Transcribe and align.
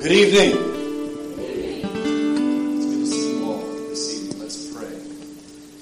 Good 0.00 0.12
evening. 0.12 0.52
It's 1.36 2.86
good 2.86 3.00
to 3.00 3.06
see 3.06 3.36
you 3.36 3.44
all 3.44 3.60
this 3.90 4.16
evening. 4.16 4.40
Let's 4.40 4.74
pray. 4.74 4.98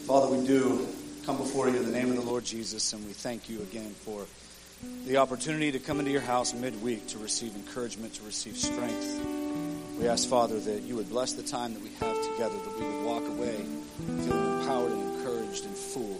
Father, 0.08 0.34
we 0.34 0.44
do 0.44 0.88
come 1.24 1.36
before 1.36 1.68
you 1.68 1.76
in 1.76 1.84
the 1.84 1.92
name 1.92 2.10
of 2.10 2.16
the 2.16 2.22
Lord 2.22 2.44
Jesus, 2.44 2.92
and 2.92 3.06
we 3.06 3.12
thank 3.12 3.48
you 3.48 3.62
again 3.62 3.94
for 4.04 4.26
the 5.06 5.18
opportunity 5.18 5.70
to 5.70 5.78
come 5.78 6.00
into 6.00 6.10
your 6.10 6.20
house 6.20 6.52
midweek 6.52 7.06
to 7.08 7.18
receive 7.18 7.54
encouragement, 7.54 8.14
to 8.14 8.24
receive 8.24 8.56
strength. 8.56 9.24
We 10.00 10.08
ask, 10.08 10.28
Father, 10.28 10.58
that 10.58 10.82
you 10.82 10.96
would 10.96 11.10
bless 11.10 11.34
the 11.34 11.44
time 11.44 11.74
that 11.74 11.82
we 11.84 11.90
have 12.00 12.20
together, 12.32 12.56
that 12.56 12.76
we 12.76 12.86
would 12.86 13.04
walk 13.04 13.22
away 13.22 13.54
feeling 14.24 14.60
empowered 14.60 14.90
and 14.90 15.14
encouraged 15.14 15.64
and 15.64 15.76
full 15.76 16.18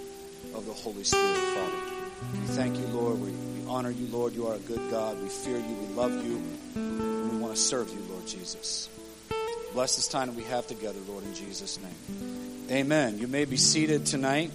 of 0.55 0.67
the 0.67 0.73
Holy 0.73 1.03
Spirit, 1.03 1.37
Father. 1.37 1.73
We 2.33 2.46
thank 2.55 2.79
you, 2.79 2.87
Lord. 2.87 3.21
We, 3.21 3.33
we 3.33 3.67
honor 3.67 3.91
you, 3.91 4.07
Lord. 4.07 4.35
You 4.35 4.46
are 4.46 4.55
a 4.55 4.61
good 4.61 4.89
God. 4.89 5.21
We 5.21 5.29
fear 5.29 5.57
you. 5.57 5.75
We 5.89 5.95
love 5.95 6.12
you. 6.25 7.07
Serve 7.59 7.90
you, 7.90 8.00
Lord 8.11 8.27
Jesus. 8.27 8.88
Bless 9.72 9.96
this 9.96 10.09
time 10.09 10.28
that 10.28 10.37
we 10.37 10.45
have 10.45 10.66
together, 10.66 10.98
Lord, 11.09 11.24
in 11.24 11.34
Jesus' 11.34 11.78
name. 11.80 12.69
Amen. 12.70 13.19
You 13.19 13.27
may 13.27 13.45
be 13.45 13.56
seated 13.56 14.06
tonight. 14.06 14.50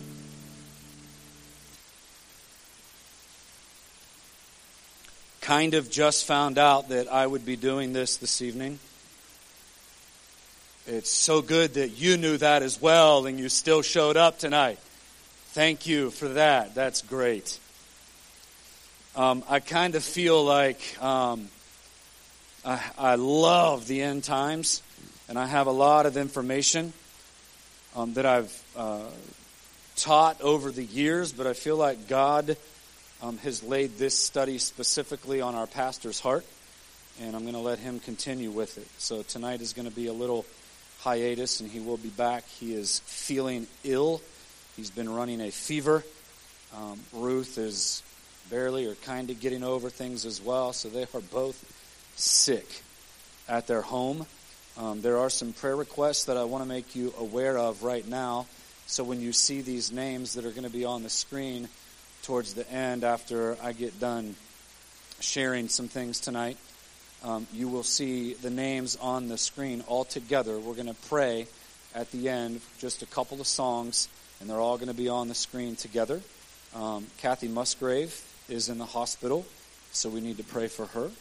Kind 5.41 5.73
of 5.73 5.91
just 5.91 6.25
found 6.25 6.57
out 6.57 6.89
that 6.89 7.11
I 7.11 7.27
would 7.27 7.45
be 7.45 7.55
doing 7.55 7.93
this 7.93 8.17
this 8.17 8.41
evening. 8.41 8.79
It's 10.87 11.09
so 11.09 11.41
good 11.41 11.75
that 11.75 11.89
you 11.89 12.17
knew 12.17 12.37
that 12.37 12.61
as 12.61 12.81
well 12.81 13.25
and 13.25 13.39
you 13.39 13.49
still 13.49 13.81
showed 13.81 14.17
up 14.17 14.39
tonight. 14.39 14.79
Thank 15.51 15.87
you 15.87 16.09
for 16.09 16.29
that. 16.29 16.75
That's 16.75 17.01
great. 17.01 17.59
Um, 19.15 19.43
I 19.47 19.59
kind 19.59 19.95
of 19.95 20.03
feel 20.03 20.43
like 20.43 20.81
um, 21.01 21.49
I, 22.65 22.81
I, 22.97 23.15
love 23.15 23.87
the 23.87 24.01
end 24.01 24.23
times, 24.23 24.81
and 25.27 25.37
I 25.37 25.45
have 25.45 25.67
a 25.67 25.71
lot 25.71 26.05
of 26.05 26.15
information 26.15 26.93
um, 27.93 28.13
that 28.13 28.25
I've 28.25 28.63
uh, 28.77 29.09
taught 29.97 30.41
over 30.41 30.71
the 30.71 30.83
years, 30.83 31.33
but 31.33 31.45
I 31.45 31.53
feel 31.53 31.75
like 31.75 32.07
God 32.07 32.55
um, 33.21 33.37
has 33.39 33.63
laid 33.63 33.97
this 33.97 34.17
study 34.17 34.59
specifically 34.59 35.41
on 35.41 35.55
our 35.55 35.67
pastor's 35.67 36.21
heart, 36.21 36.45
and 37.21 37.35
I'm 37.35 37.41
going 37.41 37.53
to 37.53 37.59
let 37.59 37.79
him 37.79 37.99
continue 37.99 38.49
with 38.49 38.77
it. 38.77 38.87
So 38.97 39.23
tonight 39.23 39.59
is 39.59 39.73
going 39.73 39.89
to 39.89 39.95
be 39.95 40.07
a 40.07 40.13
little 40.13 40.45
hiatus, 41.01 41.59
and 41.59 41.69
he 41.69 41.81
will 41.81 41.97
be 41.97 42.09
back. 42.09 42.47
He 42.47 42.73
is 42.73 42.99
feeling 42.99 43.67
ill. 43.83 44.21
He's 44.77 44.89
been 44.89 45.13
running 45.13 45.41
a 45.41 45.51
fever. 45.51 46.01
Um, 46.73 47.01
Ruth 47.11 47.57
is 47.57 48.03
barely 48.49 48.85
or 48.85 48.95
kind 48.95 49.29
of 49.29 49.41
getting 49.41 49.63
over 49.63 49.89
things 49.89 50.25
as 50.25 50.41
well, 50.41 50.71
so 50.71 50.87
they 50.87 51.03
are 51.03 51.21
both 51.29 51.72
sick 52.15 52.81
at 53.47 53.67
their 53.67 53.81
home. 53.81 54.25
Um, 54.77 55.01
there 55.01 55.17
are 55.17 55.29
some 55.29 55.53
prayer 55.53 55.75
requests 55.75 56.25
that 56.25 56.37
I 56.37 56.45
want 56.45 56.63
to 56.63 56.67
make 56.67 56.95
you 56.95 57.13
aware 57.19 57.57
of 57.57 57.83
right 57.83 58.07
now. 58.07 58.47
So 58.87 59.03
when 59.03 59.21
you 59.21 59.33
see 59.33 59.61
these 59.61 59.91
names 59.91 60.33
that 60.33 60.45
are 60.45 60.51
going 60.51 60.63
to 60.63 60.69
be 60.69 60.85
on 60.85 61.03
the 61.03 61.09
screen 61.09 61.69
towards 62.23 62.53
the 62.53 62.69
end 62.71 63.03
after 63.03 63.57
I 63.61 63.73
get 63.73 63.99
done 63.99 64.35
sharing 65.19 65.69
some 65.69 65.87
things 65.87 66.19
tonight, 66.19 66.57
um, 67.23 67.47
you 67.53 67.69
will 67.69 67.83
see 67.83 68.33
the 68.33 68.49
names 68.49 68.97
on 68.97 69.29
the 69.29 69.37
screen 69.37 69.83
all 69.87 70.03
together. 70.03 70.59
We're 70.59 70.73
going 70.73 70.87
to 70.87 71.07
pray 71.07 71.47
at 71.95 72.11
the 72.11 72.29
end 72.29 72.61
just 72.79 73.01
a 73.01 73.05
couple 73.05 73.39
of 73.39 73.47
songs, 73.47 74.09
and 74.41 74.49
they're 74.49 74.59
all 74.59 74.77
going 74.77 74.89
to 74.89 74.93
be 74.93 75.07
on 75.09 75.27
the 75.27 75.35
screen 75.35 75.75
together. 75.75 76.21
Um, 76.75 77.07
Kathy 77.19 77.47
Musgrave 77.47 78.19
is 78.49 78.67
in 78.67 78.77
the 78.77 78.85
hospital, 78.85 79.45
so 79.91 80.09
we 80.09 80.19
need 80.19 80.37
to 80.37 80.43
pray 80.43 80.67
for 80.67 80.87
her. 80.87 81.11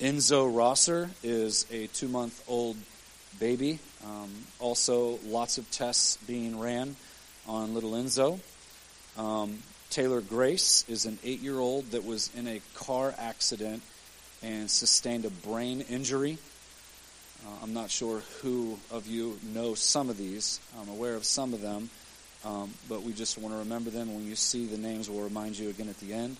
Enzo 0.00 0.54
Rosser 0.54 1.10
is 1.24 1.66
a 1.72 1.88
two 1.88 2.06
month 2.06 2.44
old 2.46 2.76
baby. 3.40 3.80
Um, 4.04 4.30
also, 4.60 5.18
lots 5.24 5.58
of 5.58 5.68
tests 5.72 6.18
being 6.18 6.60
ran 6.60 6.94
on 7.48 7.74
little 7.74 7.92
Enzo. 7.92 8.38
Um, 9.16 9.58
Taylor 9.90 10.20
Grace 10.20 10.84
is 10.88 11.04
an 11.04 11.18
eight 11.24 11.40
year 11.40 11.58
old 11.58 11.90
that 11.90 12.04
was 12.04 12.30
in 12.36 12.46
a 12.46 12.60
car 12.74 13.12
accident 13.18 13.82
and 14.40 14.70
sustained 14.70 15.24
a 15.24 15.30
brain 15.30 15.80
injury. 15.90 16.38
Uh, 17.44 17.64
I'm 17.64 17.74
not 17.74 17.90
sure 17.90 18.22
who 18.42 18.78
of 18.92 19.08
you 19.08 19.36
know 19.52 19.74
some 19.74 20.10
of 20.10 20.16
these. 20.16 20.60
I'm 20.80 20.88
aware 20.90 21.16
of 21.16 21.24
some 21.24 21.54
of 21.54 21.60
them, 21.60 21.90
um, 22.44 22.72
but 22.88 23.02
we 23.02 23.12
just 23.12 23.36
want 23.36 23.52
to 23.52 23.58
remember 23.58 23.90
them. 23.90 24.14
When 24.14 24.24
you 24.24 24.36
see 24.36 24.66
the 24.66 24.78
names, 24.78 25.10
we'll 25.10 25.24
remind 25.24 25.58
you 25.58 25.70
again 25.70 25.88
at 25.88 25.98
the 25.98 26.12
end. 26.12 26.36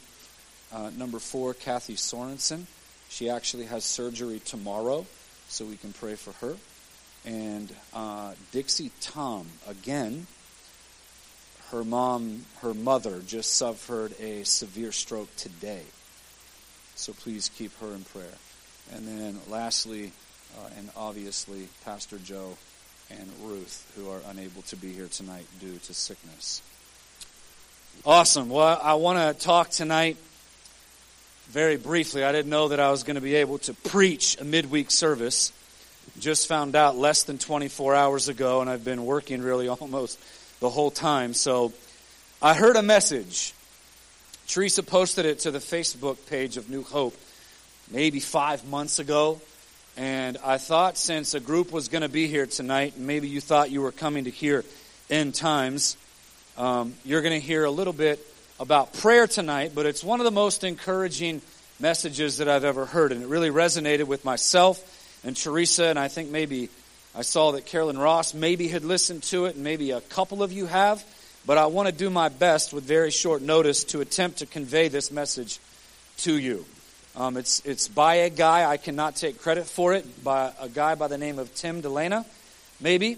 Uh, 0.73 0.91
number 0.97 1.19
four, 1.19 1.55
Kathy 1.55 1.95
Sorensen. 1.95 2.67
She 3.09 3.31
actually 3.31 3.65
has 3.65 3.85
surgery 3.85 4.41
tomorrow, 4.45 5.07
so 5.49 5.65
we 5.65 5.77
can 5.77 5.93
pray 5.93 6.15
for 6.15 6.33
her. 6.47 6.57
And 7.25 7.75
uh, 7.93 8.35
Dixie 8.53 8.93
Tom, 9.01 9.47
again, 9.67 10.27
her 11.71 11.85
mom, 11.85 12.45
her 12.63 12.75
mother, 12.75 13.21
just 13.27 13.55
suffered 13.55 14.19
a 14.21 14.45
severe 14.45 14.93
stroke 14.93 15.35
today. 15.37 15.83
So 16.95 17.13
please 17.13 17.51
keep 17.57 17.77
her 17.81 17.95
in 17.95 18.05
prayer. 18.05 18.39
And 18.93 19.07
then 19.07 19.39
lastly, 19.49 20.13
uh, 20.59 20.69
and 20.79 20.89
obviously, 20.97 21.69
Pastor 21.85 22.19
Joe 22.19 22.57
and 23.11 23.31
Ruth, 23.43 23.91
who 23.97 24.11
are 24.11 24.21
unable 24.31 24.63
to 24.63 24.77
be 24.77 24.93
here 24.93 25.09
tonight 25.09 25.47
due 25.61 25.77
to 25.77 25.95
sickness. 25.95 26.63
Awesome. 28.05 28.49
Well, 28.49 28.81
I 28.83 28.95
want 28.95 29.19
to 29.19 29.45
talk 29.45 29.71
tonight 29.71 30.17
very 31.49 31.77
briefly. 31.77 32.25
I 32.25 32.33
didn't 32.33 32.51
know 32.51 32.69
that 32.69 32.81
I 32.81 32.91
was 32.91 33.03
going 33.03 33.17
to 33.17 33.23
be 33.23 33.37
able 33.37 33.59
to 33.59 33.75
preach 33.75 34.41
a 34.41 34.45
midweek 34.45 34.91
service. 34.91 35.53
Just 36.19 36.47
found 36.47 36.75
out 36.75 36.97
less 36.97 37.25
than 37.25 37.39
24 37.39 37.95
hours 37.95 38.29
ago, 38.29 38.61
and 38.61 38.69
I've 38.69 38.85
been 38.85 39.05
working 39.05 39.43
really 39.43 39.69
almost 39.81 40.19
the 40.61 40.71
whole 40.71 40.91
time. 40.91 41.35
So 41.35 41.73
I 42.43 42.55
heard 42.55 42.77
a 42.77 42.83
message 42.83 43.55
Teresa 44.49 44.83
posted 44.83 45.27
it 45.27 45.41
to 45.41 45.51
the 45.51 45.59
Facebook 45.59 46.17
page 46.31 46.57
of 46.57 46.71
New 46.71 46.83
Hope 46.83 47.15
maybe 47.91 48.19
five 48.19 48.67
months 48.67 48.99
ago. 48.99 49.41
And 49.97 50.39
I 50.43 50.57
thought 50.57 50.97
since 50.97 51.35
a 51.35 51.41
group 51.41 51.71
was 51.71 51.89
going 51.89 52.01
to 52.01 52.09
be 52.09 52.29
here 52.29 52.47
tonight, 52.47 52.95
and 52.97 53.07
maybe 53.07 53.29
you 53.29 53.43
thought 53.43 53.71
you 53.71 53.83
were 53.83 53.93
coming 53.93 54.25
to 54.25 54.31
hear 54.31 54.65
end 55.11 55.35
times, 55.35 55.99
um, 56.57 56.95
you're 57.05 57.21
going 57.21 57.39
to 57.39 57.47
hear 57.47 57.65
a 57.65 57.71
little 57.71 57.93
bit 57.93 58.25
about 58.61 58.93
prayer 58.95 59.27
tonight, 59.27 59.73
but 59.75 59.87
it's 59.87 60.03
one 60.03 60.21
of 60.21 60.25
the 60.25 60.31
most 60.31 60.65
encouraging 60.65 61.43
messages 61.81 62.39
that 62.39 62.49
I've 62.49 62.65
ever 62.65 62.85
heard. 62.87 63.13
And 63.13 63.23
it 63.23 63.29
really 63.29 63.51
resonated 63.51 64.05
with 64.05 64.25
myself 64.25 64.83
and 65.25 65.37
Teresa, 65.37 65.87
and 65.87 65.99
I 65.99 66.09
think 66.09 66.31
maybe 66.31 66.69
I 67.15 67.23
saw 67.23 67.53
that 67.53 67.67
Carolyn 67.67 67.99
Ross 67.99 68.35
maybe 68.35 68.69
had 68.69 68.85
listened 68.85 69.23
to 69.25 69.47
it, 69.47 69.55
and 69.55 69.65
maybe 69.65 69.91
a 69.91 70.01
couple 70.01 70.43
of 70.43 70.53
you 70.53 70.67
have 70.67 71.05
but 71.49 71.57
I 71.57 71.65
want 71.65 71.89
to 71.89 71.95
do 71.95 72.11
my 72.11 72.29
best 72.29 72.75
with 72.75 72.85
very 72.85 73.11
short 73.11 73.41
notice 73.41 73.85
to 73.85 74.03
attempt 74.03 74.41
to 74.41 74.47
convey 74.47 74.89
this 74.89 75.11
message 75.11 75.59
to 76.19 76.37
you. 76.37 76.67
Um, 77.17 77.39
it's, 77.39 77.65
it's 77.65 77.89
by 77.89 78.17
a 78.17 78.31
guy, 78.31 78.71
I 78.71 78.77
cannot 78.77 79.17
take 79.17 79.41
credit 79.41 79.65
for 79.65 79.95
it, 79.95 80.23
by 80.23 80.53
a 80.61 80.69
guy 80.69 80.95
by 80.95 81.09
the 81.09 81.17
name 81.17 81.39
of 81.39 81.55
Tim 81.55 81.81
Dilena, 81.81 82.27
maybe. 82.83 83.17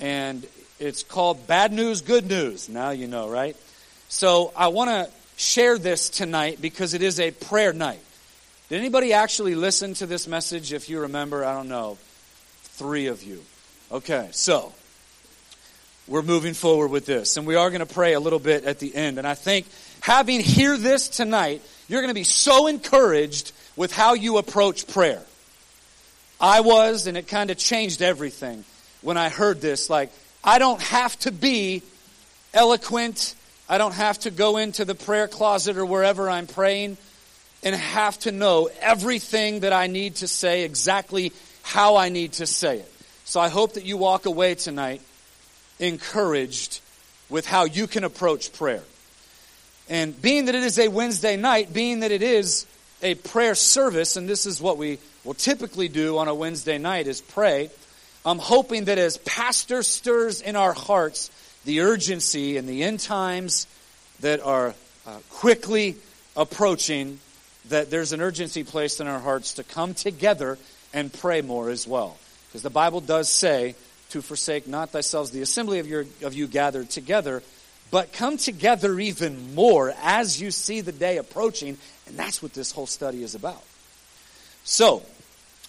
And 0.00 0.46
it's 0.80 1.02
called 1.02 1.46
Bad 1.46 1.70
News, 1.70 2.00
Good 2.00 2.26
News. 2.26 2.70
Now 2.70 2.90
you 2.90 3.08
know, 3.08 3.28
right? 3.28 3.56
So 4.08 4.52
I 4.56 4.68
want 4.68 4.90
to 4.90 5.10
share 5.36 5.78
this 5.78 6.10
tonight 6.10 6.60
because 6.60 6.94
it 6.94 7.02
is 7.02 7.20
a 7.20 7.30
prayer 7.30 7.72
night. 7.72 8.00
Did 8.68 8.78
anybody 8.78 9.12
actually 9.12 9.54
listen 9.54 9.94
to 9.94 10.06
this 10.06 10.26
message? 10.26 10.72
If 10.72 10.88
you 10.88 11.00
remember, 11.00 11.44
I 11.44 11.54
don't 11.54 11.68
know, 11.68 11.98
three 12.62 13.06
of 13.06 13.22
you. 13.22 13.42
Okay, 13.92 14.28
so 14.32 14.72
we're 16.08 16.22
moving 16.22 16.54
forward 16.54 16.88
with 16.88 17.06
this. 17.06 17.36
And 17.36 17.46
we 17.46 17.54
are 17.54 17.70
going 17.70 17.80
to 17.80 17.86
pray 17.86 18.14
a 18.14 18.20
little 18.20 18.38
bit 18.38 18.64
at 18.64 18.78
the 18.78 18.94
end. 18.94 19.18
And 19.18 19.26
I 19.26 19.34
think 19.34 19.66
having 20.00 20.40
hear 20.40 20.76
this 20.76 21.08
tonight, 21.08 21.62
you're 21.88 22.00
going 22.00 22.10
to 22.10 22.14
be 22.14 22.24
so 22.24 22.66
encouraged 22.66 23.52
with 23.76 23.92
how 23.92 24.14
you 24.14 24.38
approach 24.38 24.86
prayer. 24.86 25.22
I 26.40 26.60
was, 26.60 27.06
and 27.06 27.16
it 27.16 27.28
kind 27.28 27.50
of 27.50 27.56
changed 27.56 28.02
everything 28.02 28.64
when 29.02 29.16
I 29.16 29.28
heard 29.28 29.60
this. 29.60 29.88
Like, 29.88 30.10
I 30.44 30.58
don't 30.58 30.80
have 30.80 31.18
to 31.20 31.32
be 31.32 31.82
eloquent. 32.52 33.34
I 33.68 33.78
don't 33.78 33.94
have 33.94 34.18
to 34.20 34.30
go 34.30 34.58
into 34.58 34.84
the 34.84 34.94
prayer 34.94 35.28
closet 35.28 35.76
or 35.76 35.84
wherever 35.84 36.30
I'm 36.30 36.46
praying 36.46 36.98
and 37.62 37.74
have 37.74 38.18
to 38.20 38.32
know 38.32 38.68
everything 38.80 39.60
that 39.60 39.72
I 39.72 39.88
need 39.88 40.16
to 40.16 40.28
say, 40.28 40.62
exactly 40.62 41.32
how 41.62 41.96
I 41.96 42.10
need 42.10 42.34
to 42.34 42.46
say 42.46 42.78
it. 42.78 42.92
So 43.24 43.40
I 43.40 43.48
hope 43.48 43.74
that 43.74 43.84
you 43.84 43.96
walk 43.96 44.26
away 44.26 44.54
tonight 44.54 45.00
encouraged 45.80 46.80
with 47.28 47.44
how 47.44 47.64
you 47.64 47.88
can 47.88 48.04
approach 48.04 48.52
prayer. 48.52 48.84
And 49.88 50.20
being 50.20 50.44
that 50.44 50.54
it 50.54 50.62
is 50.62 50.78
a 50.78 50.88
Wednesday 50.88 51.36
night, 51.36 51.72
being 51.72 52.00
that 52.00 52.12
it 52.12 52.22
is 52.22 52.66
a 53.02 53.14
prayer 53.14 53.54
service, 53.54 54.16
and 54.16 54.28
this 54.28 54.46
is 54.46 54.60
what 54.60 54.78
we 54.78 54.98
will 55.24 55.34
typically 55.34 55.88
do 55.88 56.18
on 56.18 56.28
a 56.28 56.34
Wednesday 56.34 56.78
night 56.78 57.08
is 57.08 57.20
pray, 57.20 57.70
I'm 58.24 58.38
hoping 58.38 58.84
that 58.86 58.98
as 58.98 59.18
pastor 59.18 59.82
stirs 59.82 60.40
in 60.40 60.56
our 60.56 60.72
hearts 60.72 61.30
the 61.66 61.80
urgency 61.80 62.56
and 62.56 62.66
the 62.66 62.82
end 62.84 63.00
times 63.00 63.66
that 64.20 64.40
are 64.40 64.74
uh, 65.06 65.18
quickly 65.30 65.96
approaching, 66.36 67.18
that 67.68 67.90
there's 67.90 68.12
an 68.12 68.20
urgency 68.20 68.64
placed 68.64 69.00
in 69.00 69.06
our 69.06 69.18
hearts 69.18 69.54
to 69.54 69.64
come 69.64 69.92
together 69.92 70.58
and 70.94 71.12
pray 71.12 71.42
more 71.42 71.68
as 71.68 71.86
well. 71.86 72.16
Because 72.48 72.62
the 72.62 72.70
Bible 72.70 73.00
does 73.00 73.28
say 73.28 73.74
to 74.10 74.22
forsake 74.22 74.68
not 74.68 74.90
thyself 74.90 75.32
the 75.32 75.42
assembly 75.42 75.80
of, 75.80 75.88
your, 75.88 76.06
of 76.22 76.34
you 76.34 76.46
gathered 76.46 76.88
together, 76.88 77.42
but 77.90 78.12
come 78.12 78.36
together 78.36 78.98
even 78.98 79.54
more 79.54 79.92
as 80.02 80.40
you 80.40 80.52
see 80.52 80.80
the 80.80 80.92
day 80.92 81.18
approaching. 81.18 81.76
And 82.06 82.16
that's 82.16 82.40
what 82.40 82.54
this 82.54 82.70
whole 82.70 82.86
study 82.86 83.24
is 83.24 83.34
about. 83.34 83.62
So, 84.62 85.02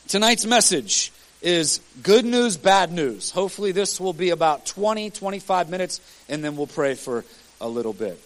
tonight's 0.08 0.46
message 0.46 1.12
is 1.42 1.82
good 2.04 2.26
news, 2.26 2.58
bad 2.58 2.92
news. 2.92 3.32
Hopefully, 3.32 3.72
this 3.72 4.00
will 4.00 4.14
be 4.14 4.30
about 4.32 4.66
20, 4.66 5.10
25 5.12 5.70
minutes, 5.70 6.02
and 6.30 6.44
then 6.44 6.56
we'll 6.56 6.68
pray 6.68 6.96
for 6.96 7.24
a 7.62 7.68
little 7.68 7.94
bit. 7.94 8.20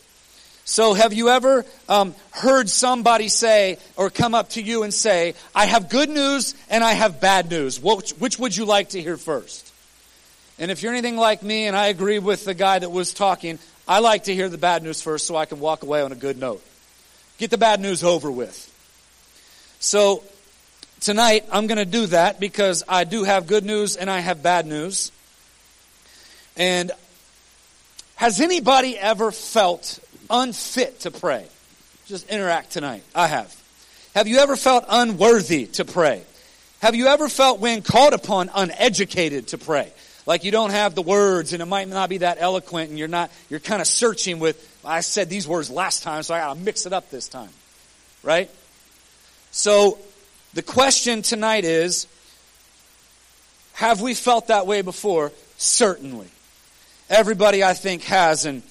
So, 0.63 0.93
have 0.93 1.11
you 1.11 1.29
ever 1.29 1.65
um, 1.89 2.15
heard 2.31 2.69
somebody 2.69 3.27
say 3.27 3.77
or 3.97 4.09
come 4.09 4.35
up 4.35 4.49
to 4.51 4.61
you 4.61 4.83
and 4.83 4.93
say, 4.93 5.33
I 5.55 5.65
have 5.65 5.89
good 5.89 6.09
news 6.09 6.55
and 6.69 6.83
I 6.83 6.93
have 6.93 7.19
bad 7.19 7.49
news? 7.49 7.81
Which, 7.81 8.11
which 8.11 8.37
would 8.39 8.55
you 8.55 8.65
like 8.65 8.89
to 8.89 9.01
hear 9.01 9.17
first? 9.17 9.73
And 10.59 10.69
if 10.69 10.83
you're 10.83 10.91
anything 10.91 11.17
like 11.17 11.41
me, 11.41 11.65
and 11.65 11.75
I 11.75 11.87
agree 11.87 12.19
with 12.19 12.45
the 12.45 12.53
guy 12.53 12.77
that 12.77 12.91
was 12.91 13.13
talking, 13.13 13.57
I 13.87 13.99
like 13.99 14.25
to 14.25 14.35
hear 14.35 14.47
the 14.47 14.59
bad 14.59 14.83
news 14.83 15.01
first 15.01 15.25
so 15.25 15.35
I 15.35 15.45
can 15.45 15.59
walk 15.59 15.81
away 15.83 16.01
on 16.03 16.11
a 16.11 16.15
good 16.15 16.37
note. 16.37 16.63
Get 17.39 17.49
the 17.49 17.57
bad 17.57 17.81
news 17.81 18.03
over 18.03 18.31
with. 18.31 18.67
So, 19.79 20.23
tonight 21.01 21.45
I'm 21.51 21.67
going 21.67 21.79
to 21.79 21.85
do 21.85 22.05
that 22.07 22.39
because 22.39 22.83
I 22.87 23.03
do 23.03 23.23
have 23.23 23.47
good 23.47 23.65
news 23.65 23.97
and 23.97 24.09
I 24.09 24.19
have 24.19 24.41
bad 24.41 24.65
news. 24.65 25.11
And 26.55 26.91
has 28.15 28.39
anybody 28.39 28.97
ever 28.97 29.31
felt 29.31 29.99
unfit 30.29 31.01
to 31.01 31.11
pray? 31.11 31.45
Just 32.05 32.29
interact 32.29 32.71
tonight. 32.71 33.03
I 33.13 33.27
have. 33.27 33.53
Have 34.15 34.27
you 34.27 34.37
ever 34.39 34.55
felt 34.55 34.85
unworthy 34.87 35.65
to 35.67 35.85
pray? 35.85 36.21
Have 36.81 36.95
you 36.95 37.07
ever 37.07 37.29
felt 37.29 37.59
when 37.59 37.81
called 37.81 38.13
upon 38.13 38.49
uneducated 38.53 39.47
to 39.49 39.57
pray? 39.57 39.91
Like 40.25 40.43
you 40.43 40.51
don't 40.51 40.71
have 40.71 40.93
the 40.93 41.01
words 41.01 41.53
and 41.53 41.61
it 41.61 41.65
might 41.65 41.87
not 41.87 42.09
be 42.09 42.19
that 42.19 42.37
eloquent 42.39 42.89
and 42.89 42.99
you're 42.99 43.07
not, 43.07 43.31
you're 43.49 43.59
kind 43.59 43.81
of 43.81 43.87
searching 43.87 44.39
with, 44.39 44.67
I 44.85 45.01
said 45.01 45.29
these 45.29 45.47
words 45.47 45.69
last 45.69 46.03
time, 46.03 46.21
so 46.23 46.33
I 46.33 46.39
gotta 46.39 46.59
mix 46.59 46.85
it 46.85 46.93
up 46.93 47.09
this 47.09 47.27
time. 47.27 47.49
Right? 48.23 48.49
So, 49.51 49.97
the 50.53 50.61
question 50.61 51.21
tonight 51.21 51.65
is, 51.65 52.07
have 53.73 54.01
we 54.01 54.13
felt 54.13 54.47
that 54.47 54.67
way 54.67 54.81
before? 54.81 55.31
Certainly. 55.57 56.27
Everybody 57.09 57.63
I 57.63 57.73
think 57.73 58.03
has 58.03 58.45
and 58.45 58.63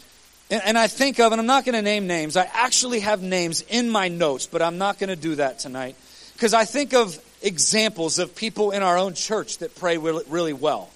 and, 0.50 0.76
I 0.76 0.88
think 0.88 1.20
of, 1.20 1.30
and 1.30 1.40
I'm 1.40 1.46
not 1.46 1.64
going 1.64 1.76
to 1.76 1.82
name 1.82 2.08
names, 2.08 2.36
I 2.36 2.48
actually 2.52 3.00
have 3.00 3.22
names 3.22 3.62
in 3.68 3.88
my 3.88 4.08
notes, 4.08 4.46
but 4.46 4.60
I'm 4.60 4.78
not 4.78 4.98
going 4.98 5.10
to 5.10 5.16
do 5.16 5.36
that 5.36 5.60
tonight. 5.60 5.94
Because 6.32 6.54
I 6.54 6.64
think 6.64 6.92
of 6.92 7.16
examples 7.40 8.18
of 8.18 8.34
people 8.34 8.72
in 8.72 8.82
our 8.82 8.98
own 8.98 9.14
church 9.14 9.58
that 9.58 9.76
pray 9.76 9.96
really 9.96 10.52
well. 10.52 10.90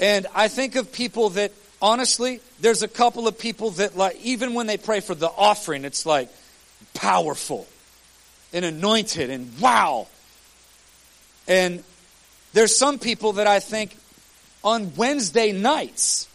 And 0.00 0.26
I 0.34 0.48
think 0.48 0.74
of 0.74 0.90
people 0.90 1.30
that, 1.30 1.52
honestly, 1.80 2.40
there's 2.60 2.82
a 2.82 2.88
couple 2.88 3.28
of 3.28 3.38
people 3.38 3.70
that, 3.72 3.96
like, 3.96 4.20
even 4.22 4.54
when 4.54 4.66
they 4.66 4.76
pray 4.76 5.00
for 5.00 5.14
the 5.14 5.28
offering, 5.28 5.84
it's 5.84 6.04
like 6.04 6.28
powerful 6.94 7.66
and 8.52 8.64
anointed 8.64 9.30
and 9.30 9.58
wow. 9.60 10.08
And 11.46 11.82
there's 12.52 12.76
some 12.76 12.98
people 12.98 13.34
that 13.34 13.46
I 13.46 13.60
think 13.60 13.96
on 14.64 14.92
Wednesday 14.96 15.52
nights, 15.52 16.28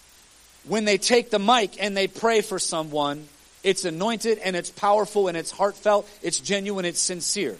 when 0.65 0.85
they 0.85 0.97
take 0.97 1.29
the 1.29 1.39
mic 1.39 1.81
and 1.81 1.95
they 1.95 2.07
pray 2.07 2.41
for 2.41 2.59
someone, 2.59 3.27
it's 3.63 3.85
anointed 3.85 4.39
and 4.39 4.55
it's 4.55 4.69
powerful 4.69 5.27
and 5.27 5.37
it's 5.37 5.51
heartfelt, 5.51 6.09
it's 6.21 6.39
genuine, 6.39 6.85
it's 6.85 7.01
sincere. 7.01 7.57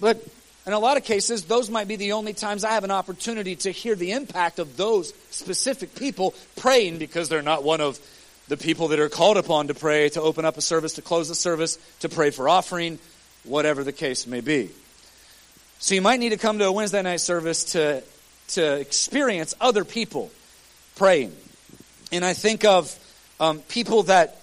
But 0.00 0.24
in 0.66 0.72
a 0.72 0.78
lot 0.78 0.96
of 0.96 1.04
cases, 1.04 1.44
those 1.44 1.70
might 1.70 1.88
be 1.88 1.96
the 1.96 2.12
only 2.12 2.32
times 2.32 2.64
I 2.64 2.72
have 2.72 2.84
an 2.84 2.90
opportunity 2.90 3.56
to 3.56 3.70
hear 3.70 3.94
the 3.94 4.12
impact 4.12 4.58
of 4.58 4.76
those 4.76 5.12
specific 5.30 5.94
people 5.94 6.34
praying 6.56 6.98
because 6.98 7.28
they're 7.28 7.42
not 7.42 7.64
one 7.64 7.80
of 7.80 7.98
the 8.48 8.56
people 8.56 8.88
that 8.88 8.98
are 8.98 9.08
called 9.08 9.36
upon 9.36 9.68
to 9.68 9.74
pray, 9.74 10.08
to 10.10 10.20
open 10.20 10.44
up 10.44 10.56
a 10.56 10.60
service, 10.60 10.94
to 10.94 11.02
close 11.02 11.30
a 11.30 11.34
service, 11.34 11.78
to 12.00 12.08
pray 12.08 12.30
for 12.30 12.48
offering, 12.48 12.98
whatever 13.44 13.84
the 13.84 13.92
case 13.92 14.26
may 14.26 14.40
be. 14.40 14.70
So 15.78 15.94
you 15.94 16.02
might 16.02 16.20
need 16.20 16.30
to 16.30 16.36
come 16.36 16.58
to 16.58 16.66
a 16.66 16.72
Wednesday 16.72 17.02
night 17.02 17.20
service 17.20 17.72
to, 17.72 18.02
to 18.48 18.80
experience 18.80 19.54
other 19.60 19.84
people 19.84 20.30
praying. 20.96 21.34
And 22.12 22.24
I 22.24 22.34
think 22.34 22.64
of 22.64 22.94
um, 23.38 23.60
people 23.60 24.02
that 24.04 24.36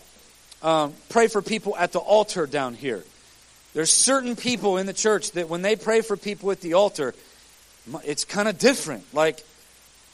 um, 0.64 0.94
pray 1.10 1.28
for 1.28 1.42
people 1.42 1.76
at 1.78 1.92
the 1.92 2.00
altar 2.00 2.48
down 2.48 2.74
here. 2.74 3.04
There's 3.74 3.92
certain 3.92 4.36
people 4.36 4.78
in 4.78 4.88
the 4.88 4.94
church 4.94 5.34
that 5.34 5.50
when 5.50 5.62
they 5.62 5.76
pray 5.76 6.02
for 6.02 6.18
people 6.18 6.50
at 6.50 6.62
the 6.62 6.74
altar, 6.74 7.14
it's 8.04 8.26
kind 8.26 8.48
of 8.48 8.58
different. 8.58 9.04
Like, 9.14 9.44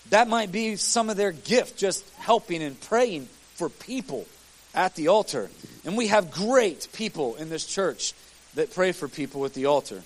that 0.09 0.27
might 0.27 0.51
be 0.51 0.75
some 0.75 1.09
of 1.09 1.15
their 1.15 1.31
gift, 1.31 1.77
just 1.77 2.03
helping 2.18 2.62
and 2.62 2.79
praying 2.81 3.29
for 3.56 3.69
people 3.69 4.27
at 4.75 4.95
the 4.95 5.07
altar. 5.07 5.50
And 5.86 5.95
we 5.95 6.07
have 6.07 6.31
great 6.31 6.89
people 6.91 7.36
in 7.36 7.50
this 7.50 7.65
church 7.65 8.13
that 8.55 8.73
pray 8.73 8.91
for 8.91 9.07
people 9.07 9.45
at 9.45 9.53
the 9.53 9.65
altar. 9.65 10.01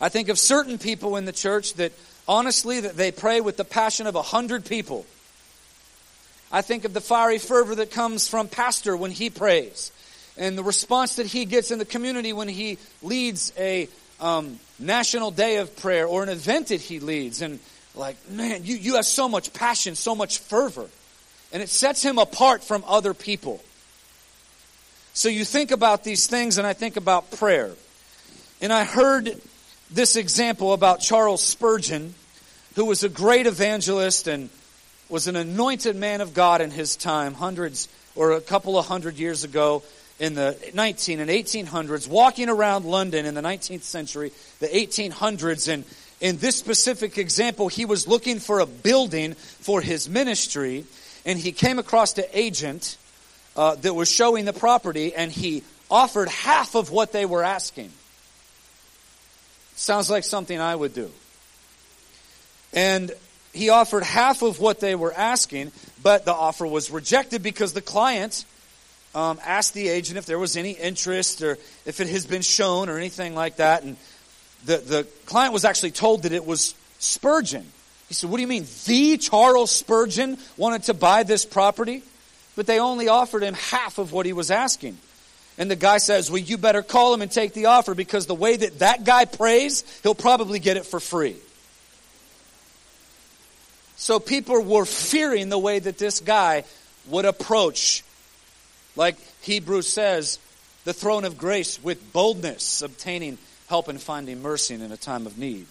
I 0.00 0.08
think 0.08 0.28
of 0.28 0.38
certain 0.38 0.78
people 0.78 1.16
in 1.16 1.24
the 1.24 1.32
church 1.32 1.74
that 1.74 1.92
honestly 2.26 2.80
that 2.80 2.96
they 2.96 3.12
pray 3.12 3.40
with 3.40 3.56
the 3.56 3.64
passion 3.64 4.06
of 4.06 4.14
a 4.14 4.22
hundred 4.22 4.64
people. 4.64 5.06
I 6.50 6.62
think 6.62 6.84
of 6.84 6.92
the 6.92 7.00
fiery 7.00 7.38
fervor 7.38 7.74
that 7.76 7.90
comes 7.90 8.28
from 8.28 8.48
pastor 8.48 8.96
when 8.96 9.10
he 9.10 9.30
prays 9.30 9.90
and 10.36 10.56
the 10.56 10.62
response 10.62 11.16
that 11.16 11.26
he 11.26 11.44
gets 11.44 11.70
in 11.70 11.78
the 11.78 11.84
community 11.84 12.32
when 12.32 12.48
he 12.48 12.78
leads 13.02 13.52
a 13.58 13.88
um, 14.20 14.58
national 14.78 15.30
day 15.30 15.56
of 15.56 15.76
prayer 15.76 16.06
or 16.06 16.22
an 16.22 16.28
event 16.28 16.68
that 16.68 16.80
he 16.80 17.00
leads. 17.00 17.42
And 17.42 17.58
like, 17.94 18.16
man, 18.30 18.64
you, 18.64 18.76
you 18.76 18.96
have 18.96 19.06
so 19.06 19.28
much 19.28 19.52
passion, 19.52 19.94
so 19.94 20.14
much 20.14 20.38
fervor. 20.38 20.88
And 21.52 21.62
it 21.62 21.68
sets 21.68 22.02
him 22.02 22.18
apart 22.18 22.64
from 22.64 22.82
other 22.86 23.12
people. 23.12 23.62
So 25.14 25.28
you 25.28 25.44
think 25.44 25.72
about 25.72 26.04
these 26.04 26.26
things, 26.26 26.56
and 26.56 26.66
I 26.66 26.72
think 26.72 26.96
about 26.96 27.30
prayer. 27.32 27.70
And 28.62 28.72
I 28.72 28.84
heard 28.84 29.38
this 29.90 30.16
example 30.16 30.72
about 30.72 31.00
Charles 31.00 31.42
Spurgeon, 31.42 32.14
who 32.76 32.86
was 32.86 33.04
a 33.04 33.10
great 33.10 33.46
evangelist 33.46 34.26
and 34.26 34.48
was 35.10 35.28
an 35.28 35.36
anointed 35.36 35.96
man 35.96 36.22
of 36.22 36.32
God 36.32 36.62
in 36.62 36.70
his 36.70 36.96
time, 36.96 37.34
hundreds 37.34 37.88
or 38.14 38.32
a 38.32 38.40
couple 38.40 38.78
of 38.78 38.86
hundred 38.86 39.18
years 39.18 39.44
ago 39.44 39.82
in 40.18 40.32
the 40.32 40.56
19 40.72 41.20
and 41.20 41.30
1800s, 41.30 42.08
walking 42.08 42.48
around 42.48 42.86
London 42.86 43.26
in 43.26 43.34
the 43.34 43.42
19th 43.42 43.82
century, 43.82 44.32
the 44.60 44.68
1800s, 44.68 45.70
and 45.70 45.84
in 46.22 46.38
this 46.38 46.56
specific 46.56 47.18
example, 47.18 47.68
he 47.68 47.84
was 47.84 48.08
looking 48.08 48.38
for 48.38 48.60
a 48.60 48.66
building 48.66 49.34
for 49.34 49.82
his 49.82 50.08
ministry, 50.08 50.86
and 51.26 51.38
he 51.38 51.52
came 51.52 51.78
across 51.78 52.16
an 52.16 52.24
agent 52.32 52.96
uh, 53.56 53.74
that 53.76 53.94
was 53.94 54.10
showing 54.10 54.44
the 54.44 54.52
property, 54.52 55.14
and 55.14 55.30
he 55.30 55.62
offered 55.90 56.28
half 56.28 56.74
of 56.74 56.90
what 56.90 57.12
they 57.12 57.26
were 57.26 57.42
asking. 57.42 57.90
Sounds 59.74 60.10
like 60.10 60.24
something 60.24 60.58
I 60.58 60.74
would 60.74 60.94
do. 60.94 61.10
And 62.72 63.12
he 63.52 63.68
offered 63.68 64.02
half 64.02 64.42
of 64.42 64.60
what 64.60 64.80
they 64.80 64.94
were 64.94 65.12
asking, 65.12 65.72
but 66.02 66.24
the 66.24 66.32
offer 66.32 66.66
was 66.66 66.90
rejected 66.90 67.42
because 67.42 67.72
the 67.72 67.82
client 67.82 68.44
um, 69.14 69.38
asked 69.44 69.74
the 69.74 69.88
agent 69.88 70.16
if 70.16 70.26
there 70.26 70.38
was 70.38 70.56
any 70.56 70.70
interest 70.70 71.42
or 71.42 71.58
if 71.84 72.00
it 72.00 72.08
has 72.08 72.24
been 72.26 72.42
shown 72.42 72.88
or 72.88 72.96
anything 72.96 73.34
like 73.34 73.56
that. 73.56 73.82
And 73.82 73.96
the, 74.64 74.78
the 74.78 75.06
client 75.26 75.52
was 75.52 75.64
actually 75.64 75.90
told 75.90 76.22
that 76.22 76.32
it 76.32 76.46
was 76.46 76.74
Spurgeon. 76.98 77.66
He 78.08 78.14
said, 78.14 78.30
What 78.30 78.36
do 78.36 78.42
you 78.42 78.48
mean? 78.48 78.66
The 78.86 79.18
Charles 79.18 79.70
Spurgeon 79.70 80.38
wanted 80.56 80.84
to 80.84 80.94
buy 80.94 81.24
this 81.24 81.44
property? 81.44 82.02
But 82.54 82.66
they 82.66 82.78
only 82.78 83.08
offered 83.08 83.42
him 83.42 83.54
half 83.54 83.98
of 83.98 84.12
what 84.12 84.26
he 84.26 84.32
was 84.32 84.50
asking. 84.50 84.98
And 85.58 85.70
the 85.70 85.76
guy 85.76 85.98
says, 85.98 86.30
Well, 86.30 86.38
you 86.38 86.58
better 86.58 86.82
call 86.82 87.12
him 87.14 87.22
and 87.22 87.30
take 87.30 87.52
the 87.52 87.66
offer 87.66 87.94
because 87.94 88.26
the 88.26 88.34
way 88.34 88.56
that 88.56 88.78
that 88.80 89.04
guy 89.04 89.24
prays, 89.24 89.84
he'll 90.02 90.14
probably 90.14 90.58
get 90.58 90.76
it 90.76 90.86
for 90.86 91.00
free. 91.00 91.36
So 93.96 94.18
people 94.18 94.60
were 94.60 94.84
fearing 94.84 95.48
the 95.48 95.58
way 95.58 95.78
that 95.78 95.98
this 95.98 96.20
guy 96.20 96.64
would 97.06 97.24
approach, 97.24 98.02
like 98.96 99.16
Hebrews 99.42 99.88
says, 99.88 100.38
the 100.84 100.92
throne 100.92 101.24
of 101.24 101.38
grace 101.38 101.82
with 101.82 102.12
boldness, 102.12 102.82
obtaining 102.82 103.38
help 103.68 103.88
and 103.88 104.00
finding 104.00 104.42
mercy 104.42 104.74
in 104.74 104.90
a 104.90 104.96
time 104.96 105.26
of 105.26 105.38
need. 105.38 105.66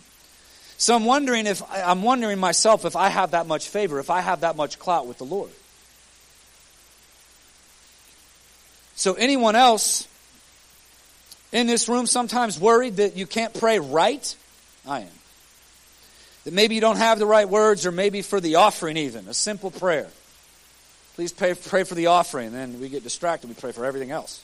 So 0.78 0.96
I'm 0.96 1.06
wondering 1.06 1.46
if 1.46 1.62
I'm 1.70 2.02
wondering 2.02 2.40
myself 2.40 2.86
if 2.86 2.96
I 2.96 3.10
have 3.10 3.32
that 3.32 3.46
much 3.46 3.68
favor, 3.68 4.00
if 4.00 4.10
I 4.10 4.22
have 4.22 4.42
that 4.42 4.56
much 4.56 4.80
clout 4.80 5.06
with 5.08 5.18
the 5.18 5.26
Lord. 5.26 5.52
So 9.02 9.16
anyone 9.16 9.56
else 9.56 10.08
in 11.52 11.66
this 11.66 11.90
room 11.90 12.06
sometimes 12.06 12.60
worried 12.60 12.98
that 12.98 13.18
you 13.18 13.26
can't 13.26 13.52
pray 13.52 13.80
right? 13.80 14.36
I 14.88 15.00
am 15.00 15.08
that 16.44 16.54
maybe 16.54 16.76
you 16.76 16.82
don't 16.82 16.98
have 16.98 17.18
the 17.18 17.26
right 17.26 17.50
words, 17.50 17.88
or 17.88 17.92
maybe 17.92 18.22
for 18.22 18.40
the 18.40 18.58
offering, 18.58 18.98
even 18.98 19.28
a 19.28 19.34
simple 19.34 19.72
prayer. 19.72 20.08
Please 21.16 21.32
pray, 21.32 21.56
pray 21.56 21.84
for 21.84 21.96
the 21.96 22.06
offering, 22.06 22.54
and 22.54 22.56
then 22.56 22.80
we 22.80 22.90
get 22.90 23.02
distracted. 23.02 23.48
We 23.48 23.56
pray 23.56 23.72
for 23.72 23.86
everything 23.86 24.12
else. 24.12 24.40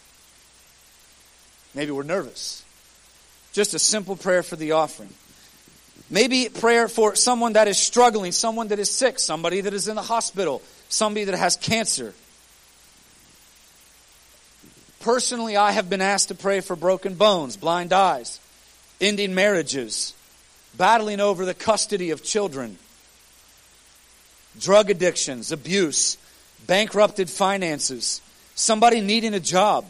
Maybe 1.76 1.92
we're 1.92 2.02
nervous. 2.02 2.66
Just 3.54 3.76
a 3.76 3.80
simple 3.80 4.16
prayer 4.16 4.42
for 4.42 4.56
the 4.56 4.72
offering. 4.72 5.14
Maybe 6.10 6.50
prayer 6.50 6.88
for 6.88 7.14
someone 7.14 7.54
that 7.54 7.68
is 7.68 7.78
struggling, 7.78 8.32
someone 8.32 8.70
that 8.70 8.80
is 8.80 8.90
sick, 8.90 9.20
somebody 9.20 9.62
that 9.62 9.76
is 9.76 9.88
in 9.88 9.96
the 9.96 10.02
hospital, 10.02 10.64
somebody 10.90 11.26
that 11.26 11.38
has 11.38 11.58
cancer. 11.58 12.16
Personally, 15.08 15.56
I 15.56 15.72
have 15.72 15.90
been 15.90 16.02
asked 16.02 16.28
to 16.28 16.36
pray 16.36 16.60
for 16.60 16.76
broken 16.76 17.14
bones, 17.14 17.56
blind 17.56 17.94
eyes, 17.94 18.42
ending 19.00 19.34
marriages, 19.34 20.14
battling 20.76 21.22
over 21.22 21.46
the 21.46 21.54
custody 21.54 22.12
of 22.12 22.26
children, 22.26 22.78
drug 24.60 24.90
addictions, 24.90 25.54
abuse, 25.54 26.18
bankrupted 26.68 27.30
finances, 27.30 28.20
somebody 28.54 29.00
needing 29.00 29.34
a 29.34 29.40
job. 29.40 29.86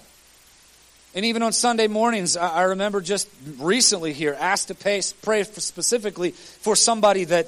And 1.15 1.25
even 1.25 1.41
on 1.41 1.51
Sunday 1.51 1.87
mornings, 1.87 2.37
I 2.37 2.61
remember 2.65 3.01
just 3.01 3.27
recently 3.57 4.13
here 4.13 4.37
asked 4.39 4.67
to 4.67 4.75
pay, 4.75 5.01
pray 5.23 5.41
for 5.41 5.61
specifically 5.61 6.29
for 6.29 6.75
somebody 6.75 7.23
that 7.23 7.47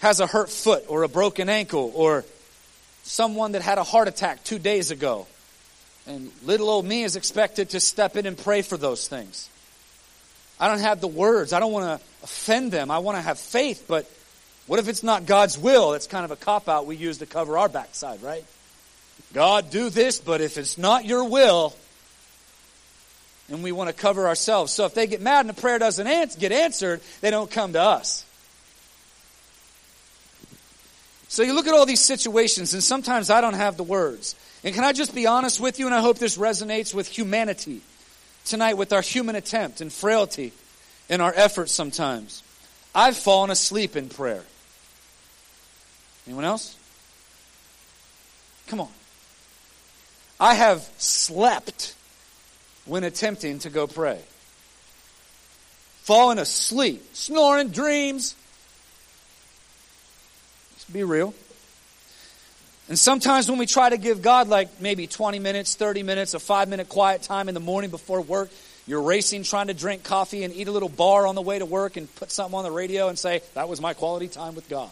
has 0.00 0.18
a 0.18 0.26
hurt 0.26 0.50
foot 0.50 0.86
or 0.88 1.04
a 1.04 1.08
broken 1.08 1.48
ankle 1.48 1.92
or 1.94 2.24
someone 3.04 3.52
that 3.52 3.62
had 3.62 3.78
a 3.78 3.84
heart 3.84 4.08
attack 4.08 4.42
two 4.42 4.58
days 4.58 4.90
ago. 4.90 5.28
And 6.06 6.30
little 6.44 6.68
old 6.68 6.84
me 6.84 7.02
is 7.02 7.16
expected 7.16 7.70
to 7.70 7.80
step 7.80 8.16
in 8.16 8.26
and 8.26 8.36
pray 8.36 8.62
for 8.62 8.76
those 8.76 9.06
things. 9.06 9.48
I 10.58 10.68
don't 10.68 10.80
have 10.80 11.00
the 11.00 11.08
words. 11.08 11.52
I 11.52 11.60
don't 11.60 11.72
want 11.72 12.00
to 12.00 12.06
offend 12.22 12.72
them. 12.72 12.90
I 12.90 12.98
want 12.98 13.16
to 13.16 13.22
have 13.22 13.38
faith, 13.38 13.84
but 13.88 14.10
what 14.66 14.78
if 14.78 14.88
it's 14.88 15.02
not 15.02 15.26
God's 15.26 15.58
will? 15.58 15.92
That's 15.92 16.06
kind 16.06 16.24
of 16.24 16.30
a 16.30 16.36
cop 16.36 16.68
out 16.68 16.86
we 16.86 16.96
use 16.96 17.18
to 17.18 17.26
cover 17.26 17.58
our 17.58 17.68
backside, 17.68 18.22
right? 18.22 18.44
God, 19.32 19.70
do 19.70 19.90
this, 19.90 20.20
but 20.20 20.40
if 20.40 20.58
it's 20.58 20.76
not 20.76 21.04
your 21.04 21.24
will, 21.24 21.74
and 23.48 23.62
we 23.62 23.72
want 23.72 23.88
to 23.88 23.94
cover 23.94 24.28
ourselves. 24.28 24.72
So 24.72 24.84
if 24.84 24.94
they 24.94 25.06
get 25.06 25.20
mad 25.20 25.40
and 25.40 25.48
the 25.48 25.60
prayer 25.60 25.78
doesn't 25.78 26.38
get 26.38 26.52
answered, 26.52 27.00
they 27.20 27.30
don't 27.30 27.50
come 27.50 27.72
to 27.72 27.80
us. 27.80 28.24
So 31.28 31.42
you 31.42 31.54
look 31.54 31.66
at 31.66 31.74
all 31.74 31.86
these 31.86 32.00
situations, 32.00 32.74
and 32.74 32.82
sometimes 32.82 33.30
I 33.30 33.40
don't 33.40 33.54
have 33.54 33.76
the 33.76 33.82
words. 33.82 34.34
And 34.62 34.74
can 34.74 34.84
I 34.84 34.92
just 34.92 35.14
be 35.14 35.26
honest 35.26 35.60
with 35.60 35.78
you, 35.78 35.86
and 35.86 35.94
I 35.94 36.00
hope 36.00 36.18
this 36.18 36.36
resonates 36.36 36.92
with 36.92 37.08
humanity 37.08 37.80
tonight, 38.44 38.76
with 38.76 38.92
our 38.92 39.00
human 39.00 39.36
attempt 39.36 39.80
and 39.80 39.92
frailty 39.92 40.52
in 41.08 41.20
our 41.20 41.32
efforts 41.34 41.72
sometimes. 41.72 42.42
I've 42.94 43.16
fallen 43.16 43.50
asleep 43.50 43.96
in 43.96 44.08
prayer. 44.08 44.44
Anyone 46.26 46.44
else? 46.44 46.76
Come 48.66 48.80
on. 48.80 48.88
I 50.38 50.54
have 50.54 50.88
slept 50.98 51.94
when 52.84 53.04
attempting 53.04 53.58
to 53.60 53.70
go 53.70 53.86
pray. 53.86 54.18
Fallen 56.02 56.38
asleep, 56.38 57.02
snoring 57.12 57.68
dreams. 57.68 58.34
Let's 60.72 60.84
be 60.84 61.04
real. 61.04 61.34
And 62.90 62.98
sometimes 62.98 63.48
when 63.48 63.60
we 63.60 63.66
try 63.66 63.88
to 63.88 63.96
give 63.96 64.20
God 64.20 64.48
like 64.48 64.80
maybe 64.80 65.06
20 65.06 65.38
minutes, 65.38 65.76
30 65.76 66.02
minutes, 66.02 66.34
a 66.34 66.40
five 66.40 66.68
minute 66.68 66.88
quiet 66.88 67.22
time 67.22 67.48
in 67.48 67.54
the 67.54 67.60
morning 67.60 67.88
before 67.88 68.20
work, 68.20 68.50
you're 68.84 69.02
racing 69.02 69.44
trying 69.44 69.68
to 69.68 69.74
drink 69.74 70.02
coffee 70.02 70.42
and 70.42 70.52
eat 70.52 70.66
a 70.66 70.72
little 70.72 70.88
bar 70.88 71.24
on 71.28 71.36
the 71.36 71.40
way 71.40 71.60
to 71.60 71.64
work 71.64 71.96
and 71.96 72.12
put 72.16 72.32
something 72.32 72.58
on 72.58 72.64
the 72.64 72.70
radio 72.72 73.06
and 73.06 73.16
say, 73.16 73.42
that 73.54 73.68
was 73.68 73.80
my 73.80 73.94
quality 73.94 74.26
time 74.26 74.56
with 74.56 74.68
God. 74.68 74.90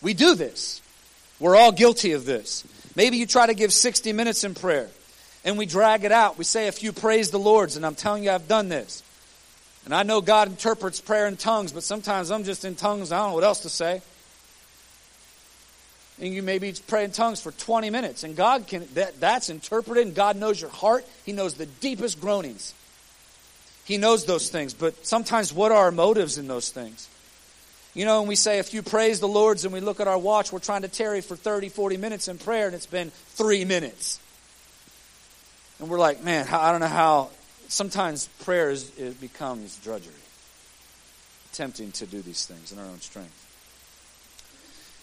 We 0.00 0.14
do 0.14 0.34
this. 0.34 0.80
We're 1.38 1.56
all 1.56 1.72
guilty 1.72 2.12
of 2.12 2.24
this. 2.24 2.64
Maybe 2.96 3.18
you 3.18 3.26
try 3.26 3.46
to 3.46 3.54
give 3.54 3.70
60 3.70 4.14
minutes 4.14 4.42
in 4.42 4.54
prayer 4.54 4.88
and 5.44 5.58
we 5.58 5.66
drag 5.66 6.04
it 6.04 6.12
out. 6.12 6.38
We 6.38 6.44
say 6.44 6.68
a 6.68 6.72
few 6.72 6.94
praise 6.94 7.30
the 7.30 7.38
Lord's, 7.38 7.76
and 7.76 7.84
I'm 7.84 7.94
telling 7.94 8.24
you, 8.24 8.30
I've 8.30 8.48
done 8.48 8.70
this. 8.70 9.02
And 9.84 9.94
I 9.94 10.04
know 10.04 10.22
God 10.22 10.48
interprets 10.48 11.02
prayer 11.02 11.26
in 11.28 11.36
tongues, 11.36 11.72
but 11.72 11.82
sometimes 11.82 12.30
I'm 12.30 12.44
just 12.44 12.64
in 12.64 12.76
tongues. 12.76 13.12
I 13.12 13.18
don't 13.18 13.28
know 13.28 13.34
what 13.34 13.44
else 13.44 13.60
to 13.60 13.68
say. 13.68 14.00
And 16.20 16.32
you 16.32 16.42
maybe 16.42 16.74
pray 16.86 17.04
in 17.04 17.10
tongues 17.10 17.42
for 17.42 17.52
20 17.52 17.90
minutes, 17.90 18.24
and 18.24 18.34
God 18.34 18.66
can 18.66 18.88
that, 18.94 19.20
that's 19.20 19.50
interpreted, 19.50 20.06
and 20.06 20.14
God 20.14 20.36
knows 20.36 20.60
your 20.60 20.70
heart. 20.70 21.04
He 21.26 21.32
knows 21.32 21.54
the 21.54 21.66
deepest 21.66 22.20
groanings. 22.20 22.72
He 23.84 23.98
knows 23.98 24.24
those 24.24 24.48
things, 24.48 24.74
but 24.74 25.06
sometimes 25.06 25.52
what 25.52 25.72
are 25.72 25.84
our 25.84 25.92
motives 25.92 26.38
in 26.38 26.48
those 26.48 26.70
things? 26.70 27.08
You 27.94 28.04
know, 28.04 28.20
when 28.20 28.28
we 28.28 28.36
say 28.36 28.58
if 28.58 28.74
you 28.74 28.82
praise 28.82 29.20
the 29.20 29.28
Lord's 29.28 29.64
and 29.64 29.72
we 29.72 29.80
look 29.80 30.00
at 30.00 30.08
our 30.08 30.18
watch, 30.18 30.52
we're 30.52 30.58
trying 30.58 30.82
to 30.82 30.88
tarry 30.88 31.20
for 31.20 31.36
30, 31.36 31.68
40 31.68 31.96
minutes 31.96 32.28
in 32.28 32.36
prayer, 32.36 32.66
and 32.66 32.74
it's 32.74 32.86
been 32.86 33.10
three 33.10 33.64
minutes. 33.64 34.20
And 35.78 35.88
we're 35.88 35.98
like, 35.98 36.22
man, 36.22 36.46
I 36.50 36.72
don't 36.72 36.80
know 36.80 36.88
how. 36.88 37.30
Sometimes 37.68 38.26
prayer 38.44 38.70
is, 38.70 38.96
it 38.98 39.20
becomes 39.20 39.76
drudgery, 39.78 40.12
attempting 41.52 41.92
to 41.92 42.06
do 42.06 42.22
these 42.22 42.46
things 42.46 42.70
in 42.70 42.78
our 42.78 42.84
own 42.84 43.00
strength. 43.00 43.45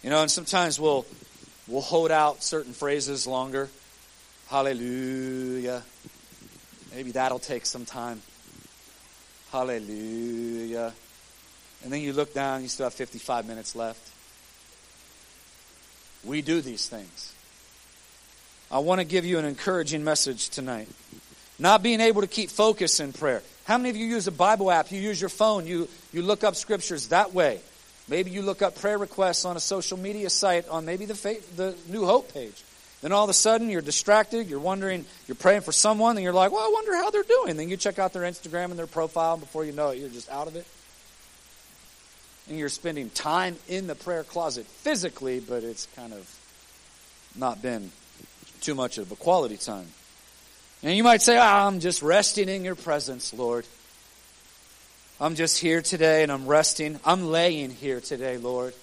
You 0.04 0.10
know, 0.10 0.22
and 0.22 0.30
sometimes 0.30 0.80
we'll 0.80 1.06
we'll 1.68 1.82
hold 1.82 2.12
out 2.12 2.44
certain 2.44 2.74
phrases 2.74 3.26
longer. 3.26 3.70
Hallelujah. 4.48 5.82
Maybe 6.94 7.12
that'll 7.12 7.40
take 7.40 7.66
some 7.66 7.86
time. 7.86 8.22
Hallelujah. 9.52 10.94
And 11.84 11.92
then 11.92 12.02
you 12.02 12.12
look 12.14 12.34
down, 12.34 12.62
you 12.62 12.68
still 12.68 12.86
have 12.86 12.94
55 12.94 13.48
minutes 13.48 13.76
left. 13.76 14.10
We 16.24 16.42
do 16.42 16.62
these 16.62 16.88
things. 16.88 17.34
I 18.72 18.80
want 18.80 19.00
to 19.00 19.06
give 19.06 19.26
you 19.26 19.40
an 19.40 19.46
encouraging 19.46 20.04
message 20.04 20.50
tonight. 20.50 20.90
Not 21.60 21.84
being 21.84 22.02
able 22.02 22.22
to 22.22 22.28
keep 22.28 22.50
focus 22.50 23.00
in 23.00 23.14
prayer. 23.14 23.42
How 23.66 23.78
many 23.78 23.90
of 23.90 23.96
you 23.96 24.06
use 24.06 24.28
a 24.28 24.32
Bible 24.32 24.70
app? 24.70 24.92
You 24.92 25.00
use 25.00 25.22
your 25.22 25.30
phone. 25.30 25.66
You, 25.66 25.88
you 26.12 26.22
look 26.24 26.44
up 26.44 26.56
scriptures 26.56 27.08
that 27.10 27.34
way. 27.34 27.60
Maybe 28.08 28.32
you 28.32 28.42
look 28.42 28.62
up 28.62 28.76
prayer 28.76 28.98
requests 28.98 29.46
on 29.46 29.56
a 29.56 29.62
social 29.62 29.98
media 29.98 30.30
site 30.30 30.68
on 30.68 30.86
maybe 30.86 31.06
the, 31.06 31.16
faith, 31.16 31.56
the 31.56 31.76
New 31.88 32.06
Hope 32.06 32.34
page. 32.34 32.64
Then 33.02 33.12
all 33.12 33.24
of 33.24 33.30
a 33.30 33.34
sudden 33.34 33.70
you're 33.70 33.82
distracted. 33.82 34.50
You're 34.50 34.60
wondering, 34.60 35.06
you're 35.28 35.36
praying 35.36 35.62
for 35.62 35.72
someone, 35.72 36.16
and 36.18 36.24
you're 36.24 36.34
like, 36.34 36.52
well, 36.52 36.62
I 36.62 36.72
wonder 36.74 36.96
how 36.96 37.12
they're 37.12 37.24
doing. 37.24 37.58
Then 37.58 37.70
you 37.70 37.78
check 37.78 38.00
out 38.00 38.14
their 38.14 38.24
Instagram 38.24 38.66
and 38.66 38.80
their 38.80 38.88
profile, 38.88 39.34
and 39.34 39.42
before 39.42 39.66
you 39.66 39.72
know 39.72 39.90
it, 39.90 40.00
you're 40.00 40.10
just 40.10 40.30
out 40.30 40.48
of 40.48 40.56
it. 40.56 40.66
And 42.50 42.58
you're 42.58 42.70
spending 42.70 43.10
time 43.10 43.58
in 43.68 43.88
the 43.88 43.96
prayer 43.96 44.24
closet 44.24 44.66
physically, 44.66 45.40
but 45.40 45.64
it's 45.64 45.88
kind 45.96 46.14
of 46.14 46.40
not 47.36 47.62
been 47.62 47.92
too 48.62 48.76
much 48.76 48.98
of 48.98 49.12
a 49.12 49.16
quality 49.16 49.58
time. 49.58 49.88
And 50.82 50.96
you 50.96 51.04
might 51.04 51.22
say, 51.22 51.38
oh, 51.38 51.42
I'm 51.42 51.80
just 51.80 52.02
resting 52.02 52.50
in 52.50 52.66
your 52.66 52.76
presence, 52.76 53.34
Lord. 53.34 53.66
I'm 55.22 55.36
just 55.36 55.60
here 55.60 55.82
today 55.82 56.24
and 56.24 56.32
I'm 56.32 56.48
resting. 56.48 57.00
I'm 57.06 57.28
laying 57.28 57.70
here 57.70 58.02
today, 58.02 58.38
Lord. 58.38 58.74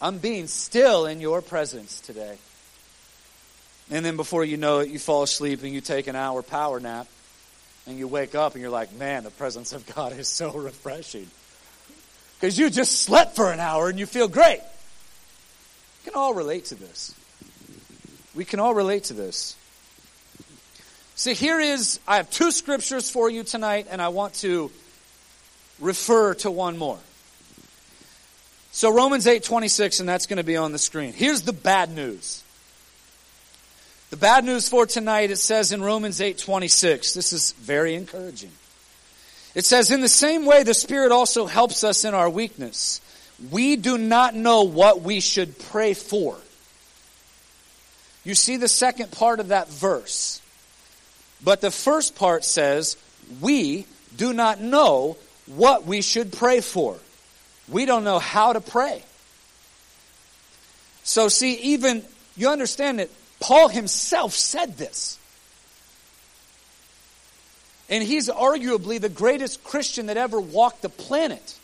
I'm 0.00 0.18
being 0.18 0.46
still 0.46 1.06
in 1.06 1.20
your 1.20 1.42
presence 1.42 2.00
today. 2.00 2.38
And 3.90 4.04
then 4.04 4.16
before 4.16 4.44
you 4.44 4.56
know 4.56 4.80
it, 4.80 4.88
you 4.88 4.98
fall 4.98 5.22
asleep 5.22 5.62
and 5.62 5.72
you 5.72 5.80
take 5.80 6.06
an 6.06 6.16
hour 6.16 6.42
power 6.42 6.80
nap 6.80 7.06
and 7.86 7.98
you 7.98 8.08
wake 8.08 8.34
up 8.34 8.54
and 8.54 8.62
you're 8.62 8.70
like, 8.70 8.92
man, 8.94 9.24
the 9.24 9.30
presence 9.30 9.72
of 9.72 9.86
God 9.94 10.18
is 10.18 10.28
so 10.28 10.52
refreshing. 10.52 11.28
Because 12.40 12.58
you 12.58 12.70
just 12.70 13.02
slept 13.02 13.36
for 13.36 13.52
an 13.52 13.60
hour 13.60 13.88
and 13.88 13.98
you 13.98 14.06
feel 14.06 14.28
great. 14.28 14.60
We 14.60 16.10
can 16.10 16.18
all 16.18 16.34
relate 16.34 16.66
to 16.66 16.76
this. 16.76 17.14
We 18.34 18.44
can 18.44 18.60
all 18.60 18.74
relate 18.74 19.04
to 19.04 19.14
this. 19.14 19.56
See, 21.14 21.34
here 21.34 21.58
is, 21.58 21.98
I 22.06 22.16
have 22.16 22.30
two 22.30 22.52
scriptures 22.52 23.10
for 23.10 23.28
you 23.28 23.42
tonight, 23.42 23.88
and 23.90 24.00
I 24.00 24.08
want 24.08 24.34
to 24.34 24.70
refer 25.80 26.34
to 26.34 26.50
one 26.50 26.78
more. 26.78 26.98
So 28.72 28.92
Romans 28.92 29.26
8 29.26 29.42
26, 29.42 30.00
and 30.00 30.08
that's 30.08 30.26
going 30.26 30.36
to 30.36 30.44
be 30.44 30.56
on 30.56 30.72
the 30.72 30.78
screen. 30.78 31.12
Here's 31.12 31.42
the 31.42 31.52
bad 31.52 31.90
news. 31.90 32.42
The 34.10 34.16
bad 34.16 34.44
news 34.44 34.68
for 34.68 34.86
tonight, 34.86 35.30
it 35.30 35.36
says 35.36 35.72
in 35.72 35.82
Romans 35.82 36.20
8 36.20 36.38
26. 36.38 37.14
This 37.14 37.32
is 37.32 37.52
very 37.52 37.94
encouraging. 37.94 38.52
It 39.54 39.64
says, 39.64 39.90
In 39.90 40.00
the 40.00 40.08
same 40.08 40.44
way, 40.44 40.62
the 40.62 40.74
Spirit 40.74 41.12
also 41.12 41.46
helps 41.46 41.84
us 41.84 42.04
in 42.04 42.14
our 42.14 42.30
weakness. 42.30 43.00
We 43.50 43.76
do 43.76 43.98
not 43.98 44.34
know 44.34 44.62
what 44.62 45.02
we 45.02 45.20
should 45.20 45.58
pray 45.58 45.94
for 45.94 46.38
you 48.28 48.34
see 48.34 48.58
the 48.58 48.68
second 48.68 49.10
part 49.10 49.40
of 49.40 49.48
that 49.48 49.70
verse. 49.70 50.42
But 51.42 51.62
the 51.62 51.70
first 51.70 52.14
part 52.14 52.44
says, 52.44 52.98
We 53.40 53.86
do 54.16 54.34
not 54.34 54.60
know 54.60 55.16
what 55.48 55.84
we 55.84 56.02
should 56.02 56.32
pray 56.32 56.60
for. 56.60 56.96
We 57.68 57.84
don't 57.84 58.04
know 58.04 58.18
how 58.18 58.52
to 58.52 58.60
pray. 58.60 59.02
So, 61.02 61.28
see, 61.28 61.54
even, 61.54 62.04
you 62.36 62.48
understand 62.48 62.98
that 62.98 63.10
Paul 63.40 63.68
himself 63.68 64.32
said 64.32 64.76
this. 64.76 65.18
And 67.90 68.04
he's 68.04 68.28
arguably 68.28 69.00
the 69.00 69.08
greatest 69.08 69.64
Christian 69.64 70.06
that 70.06 70.16
ever 70.16 70.38
walked 70.38 70.82
the 70.82 70.90
planet. 70.90 71.58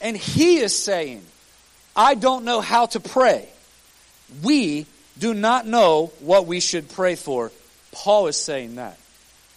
And 0.00 0.16
he 0.16 0.58
is 0.58 0.76
saying, 0.76 1.22
I 1.94 2.14
don't 2.14 2.44
know 2.44 2.60
how 2.60 2.86
to 2.86 3.00
pray 3.00 3.48
we 4.42 4.86
do 5.18 5.34
not 5.34 5.66
know 5.66 6.12
what 6.20 6.46
we 6.46 6.60
should 6.60 6.88
pray 6.90 7.14
for. 7.14 7.52
Paul 7.92 8.26
is 8.26 8.36
saying 8.36 8.76
that. 8.76 8.98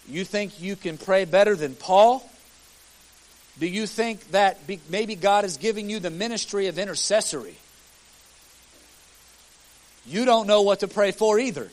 You 0.10 0.26
think 0.26 0.60
you 0.62 0.76
can 0.76 0.98
pray 0.98 1.26
better 1.26 1.56
than 1.56 1.76
Paul? 1.76 2.28
Do 3.60 3.68
you 3.68 3.86
think 3.86 4.32
that 4.32 4.58
maybe 4.90 5.16
God 5.16 5.46
is 5.46 5.58
giving 5.58 5.90
you 5.90 6.00
the 6.00 6.10
ministry 6.10 6.68
of 6.68 6.80
intercessory? 6.80 7.58
You 10.06 10.26
don't 10.26 10.48
know 10.48 10.64
what 10.64 10.80
to 10.80 10.88
pray 10.88 11.12
for 11.12 11.38
either. 11.40 11.70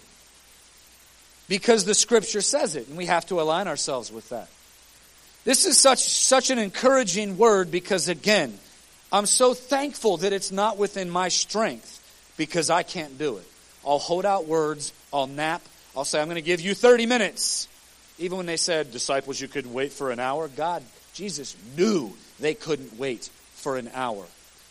Because 1.48 1.84
the 1.84 1.94
scripture 1.94 2.40
says 2.40 2.74
it, 2.76 2.88
and 2.88 2.96
we 2.96 3.06
have 3.06 3.24
to 3.26 3.40
align 3.40 3.68
ourselves 3.68 4.10
with 4.10 4.28
that. 4.30 4.48
This 5.44 5.64
is 5.64 5.78
such, 5.78 6.00
such 6.00 6.50
an 6.50 6.58
encouraging 6.58 7.38
word 7.38 7.70
because, 7.70 8.08
again, 8.08 8.58
I'm 9.12 9.26
so 9.26 9.54
thankful 9.54 10.16
that 10.18 10.32
it's 10.32 10.50
not 10.50 10.76
within 10.76 11.08
my 11.08 11.28
strength 11.28 12.02
because 12.36 12.68
I 12.68 12.82
can't 12.82 13.16
do 13.16 13.36
it. 13.36 13.48
I'll 13.86 14.00
hold 14.00 14.26
out 14.26 14.46
words, 14.46 14.92
I'll 15.12 15.28
nap, 15.28 15.62
I'll 15.96 16.04
say, 16.04 16.20
I'm 16.20 16.26
going 16.26 16.34
to 16.34 16.42
give 16.42 16.60
you 16.60 16.74
30 16.74 17.06
minutes. 17.06 17.68
Even 18.18 18.38
when 18.38 18.46
they 18.46 18.56
said, 18.56 18.92
disciples, 18.92 19.40
you 19.40 19.48
could 19.48 19.66
wait 19.66 19.92
for 19.92 20.10
an 20.10 20.18
hour, 20.18 20.48
God, 20.48 20.82
Jesus 21.12 21.56
knew 21.76 22.12
they 22.40 22.54
couldn't 22.54 22.98
wait 22.98 23.30
for 23.54 23.76
an 23.76 23.90
hour. 23.94 24.24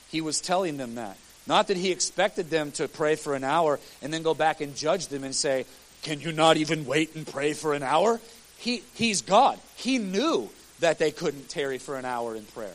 He 0.10 0.22
was 0.22 0.42
telling 0.42 0.78
them 0.78 0.96
that. 0.96 1.18
Not 1.48 1.68
that 1.68 1.78
he 1.78 1.92
expected 1.92 2.50
them 2.50 2.72
to 2.74 2.88
pray 2.88 3.16
for 3.16 3.36
an 3.36 3.44
hour 3.44 3.80
and 4.02 4.14
then 4.14 4.24
go 4.24 4.34
back 4.34 4.62
and 4.62 4.76
judge 4.76 5.08
them 5.08 5.24
and 5.24 5.36
say, 5.36 5.66
Can 6.02 6.20
you 6.22 6.32
not 6.32 6.58
even 6.58 6.86
wait 6.86 7.16
and 7.16 7.26
pray 7.26 7.54
for 7.54 7.74
an 7.74 7.84
hour? 7.84 8.20
He, 8.58 8.84
he's 8.96 9.22
God. 9.22 9.60
He 9.76 10.00
knew 10.00 10.50
that 10.80 10.98
they 10.98 11.12
couldn't 11.12 11.50
tarry 11.50 11.78
for 11.78 11.98
an 11.98 12.06
hour 12.06 12.36
in 12.36 12.46
prayer. 12.46 12.74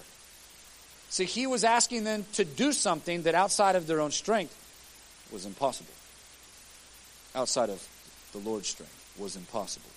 See, 1.09 1.25
he 1.25 1.47
was 1.49 1.65
asking 1.65 2.05
them 2.05 2.25
to 2.35 2.45
do 2.45 2.73
something 2.73 3.23
that 3.23 3.35
outside 3.35 3.75
of 3.75 3.89
their 3.89 4.01
own 4.01 4.13
strength 4.13 4.55
was 5.33 5.45
impossible. 5.45 5.93
Outside 7.35 7.71
of 7.71 7.87
the 8.33 8.39
Lord's 8.39 8.69
strength 8.69 9.15
was 9.19 9.35
impossible. 9.35 9.91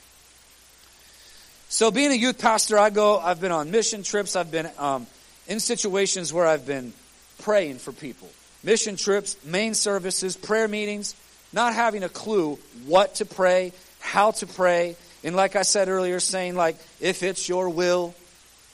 So, 1.73 1.89
being 1.89 2.11
a 2.11 2.13
youth 2.13 2.37
pastor, 2.37 2.77
I 2.77 2.91
go, 2.91 3.17
I've 3.17 3.41
been 3.41 3.51
on 3.51 3.71
mission 3.71 4.03
trips, 4.03 4.35
I've 4.35 4.51
been 4.51 4.69
um, 4.77 5.07
in 5.47 5.59
situations 5.59 6.31
where 6.31 6.45
I've 6.45 6.67
been 6.67 6.93
praying 7.39 7.79
for 7.79 7.91
people. 7.91 8.29
Mission 8.63 8.95
trips, 8.95 9.43
main 9.43 9.73
services, 9.73 10.37
prayer 10.37 10.67
meetings, 10.67 11.15
not 11.51 11.73
having 11.73 12.03
a 12.03 12.09
clue 12.09 12.59
what 12.85 13.15
to 13.15 13.25
pray, 13.25 13.73
how 13.99 14.29
to 14.29 14.45
pray. 14.45 14.95
And 15.23 15.35
like 15.35 15.55
I 15.55 15.63
said 15.63 15.89
earlier, 15.89 16.19
saying, 16.19 16.53
like, 16.53 16.77
if 17.01 17.23
it's 17.23 17.49
your 17.49 17.69
will, 17.69 18.13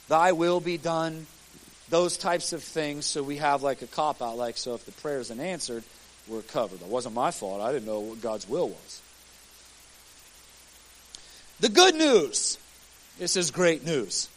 thy 0.10 0.34
will 0.34 0.60
be 0.60 0.78
done, 0.78 1.26
those 1.88 2.18
types 2.18 2.52
of 2.52 2.62
things. 2.62 3.06
So 3.06 3.24
we 3.24 3.38
have 3.38 3.64
like 3.64 3.82
a 3.82 3.88
cop 3.88 4.22
out, 4.22 4.36
like, 4.36 4.58
so 4.58 4.74
if 4.76 4.86
the 4.86 4.92
prayer 4.92 5.20
isn't 5.20 5.40
answered, 5.40 5.86
we're 6.28 6.42
covered. 6.42 6.82
That 6.82 6.90
wasn't 6.90 7.16
my 7.16 7.32
fault. 7.32 7.62
I 7.62 7.72
didn't 7.72 7.86
know 7.88 8.02
what 8.02 8.22
God's 8.22 8.50
will 8.50 8.68
was. 8.68 9.02
The 11.62 11.70
good 11.70 11.96
news 11.96 12.58
this 13.20 13.36
is 13.36 13.52
great 13.52 13.86
news. 13.86 14.30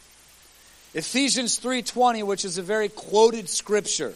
Ephesians 0.93 1.57
3:20, 1.57 2.21
which 2.21 2.45
is 2.45 2.57
a 2.57 2.61
very 2.61 2.89
quoted 2.89 3.49
scripture. 3.49 4.13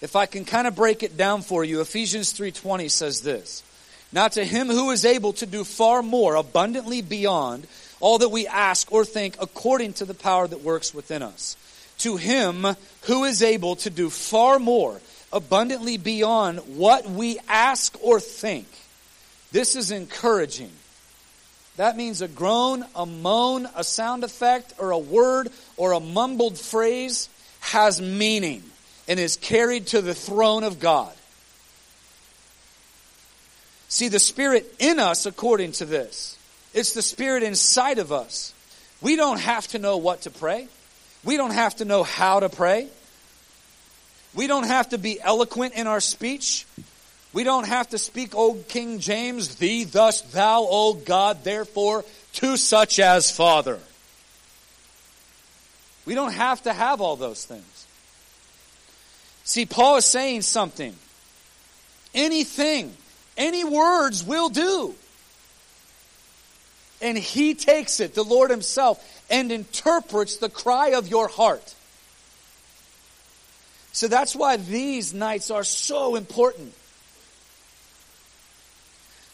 If 0.00 0.16
I 0.16 0.26
can 0.26 0.44
kind 0.44 0.66
of 0.66 0.74
break 0.74 1.02
it 1.02 1.16
down 1.16 1.42
for 1.42 1.62
you, 1.62 1.80
Ephesians 1.80 2.32
3:20 2.32 2.88
says 2.88 3.20
this. 3.20 3.62
Now 4.10 4.28
to 4.28 4.44
him 4.44 4.68
who 4.68 4.90
is 4.90 5.04
able 5.04 5.34
to 5.34 5.46
do 5.46 5.62
far 5.62 6.02
more 6.02 6.34
abundantly 6.34 7.02
beyond 7.02 7.68
all 8.00 8.18
that 8.18 8.30
we 8.30 8.46
ask 8.46 8.90
or 8.90 9.04
think 9.04 9.36
according 9.38 9.92
to 9.94 10.04
the 10.04 10.14
power 10.14 10.48
that 10.48 10.62
works 10.62 10.92
within 10.92 11.22
us. 11.22 11.56
To 11.98 12.16
him 12.16 12.76
who 13.02 13.24
is 13.24 13.42
able 13.42 13.76
to 13.76 13.90
do 13.90 14.10
far 14.10 14.58
more 14.58 15.00
abundantly 15.32 15.98
beyond 15.98 16.58
what 16.76 17.08
we 17.08 17.38
ask 17.46 17.96
or 18.02 18.20
think. 18.20 18.66
This 19.52 19.76
is 19.76 19.90
encouraging 19.90 20.72
that 21.76 21.96
means 21.96 22.20
a 22.20 22.28
groan, 22.28 22.84
a 22.94 23.06
moan, 23.06 23.68
a 23.74 23.84
sound 23.84 24.24
effect, 24.24 24.74
or 24.78 24.90
a 24.90 24.98
word, 24.98 25.48
or 25.76 25.92
a 25.92 26.00
mumbled 26.00 26.58
phrase 26.58 27.28
has 27.60 28.00
meaning 28.00 28.62
and 29.08 29.18
is 29.18 29.36
carried 29.36 29.86
to 29.88 30.02
the 30.02 30.14
throne 30.14 30.64
of 30.64 30.78
God. 30.78 31.12
See, 33.88 34.08
the 34.08 34.18
Spirit 34.18 34.74
in 34.78 34.98
us, 34.98 35.26
according 35.26 35.72
to 35.72 35.84
this, 35.84 36.38
it's 36.74 36.94
the 36.94 37.02
Spirit 37.02 37.42
inside 37.42 37.98
of 37.98 38.12
us. 38.12 38.54
We 39.00 39.16
don't 39.16 39.40
have 39.40 39.66
to 39.68 39.78
know 39.78 39.96
what 39.96 40.22
to 40.22 40.30
pray. 40.30 40.68
We 41.24 41.36
don't 41.36 41.52
have 41.52 41.76
to 41.76 41.84
know 41.84 42.02
how 42.02 42.40
to 42.40 42.48
pray. 42.48 42.88
We 44.34 44.46
don't 44.46 44.66
have 44.66 44.90
to 44.90 44.98
be 44.98 45.20
eloquent 45.20 45.74
in 45.74 45.86
our 45.86 46.00
speech. 46.00 46.66
We 47.32 47.44
don't 47.44 47.66
have 47.66 47.88
to 47.90 47.98
speak 47.98 48.34
old 48.34 48.68
King 48.68 48.98
James, 48.98 49.56
thee, 49.56 49.84
thus, 49.84 50.20
thou, 50.20 50.66
O 50.68 50.94
God, 50.94 51.44
therefore, 51.44 52.04
to 52.34 52.56
such 52.56 52.98
as 52.98 53.30
Father. 53.30 53.78
We 56.04 56.14
don't 56.14 56.32
have 56.32 56.62
to 56.64 56.72
have 56.72 57.00
all 57.00 57.16
those 57.16 57.44
things. 57.44 57.86
See, 59.44 59.66
Paul 59.66 59.96
is 59.96 60.04
saying 60.04 60.42
something. 60.42 60.94
Anything, 62.14 62.94
any 63.36 63.64
words 63.64 64.22
will 64.22 64.50
do. 64.50 64.94
And 67.00 67.16
he 67.16 67.54
takes 67.54 67.98
it, 68.00 68.14
the 68.14 68.22
Lord 68.22 68.50
himself, 68.50 69.02
and 69.30 69.50
interprets 69.50 70.36
the 70.36 70.50
cry 70.50 70.90
of 70.90 71.08
your 71.08 71.28
heart. 71.28 71.74
So 73.92 74.06
that's 74.08 74.36
why 74.36 74.56
these 74.58 75.12
nights 75.12 75.50
are 75.50 75.64
so 75.64 76.14
important. 76.14 76.74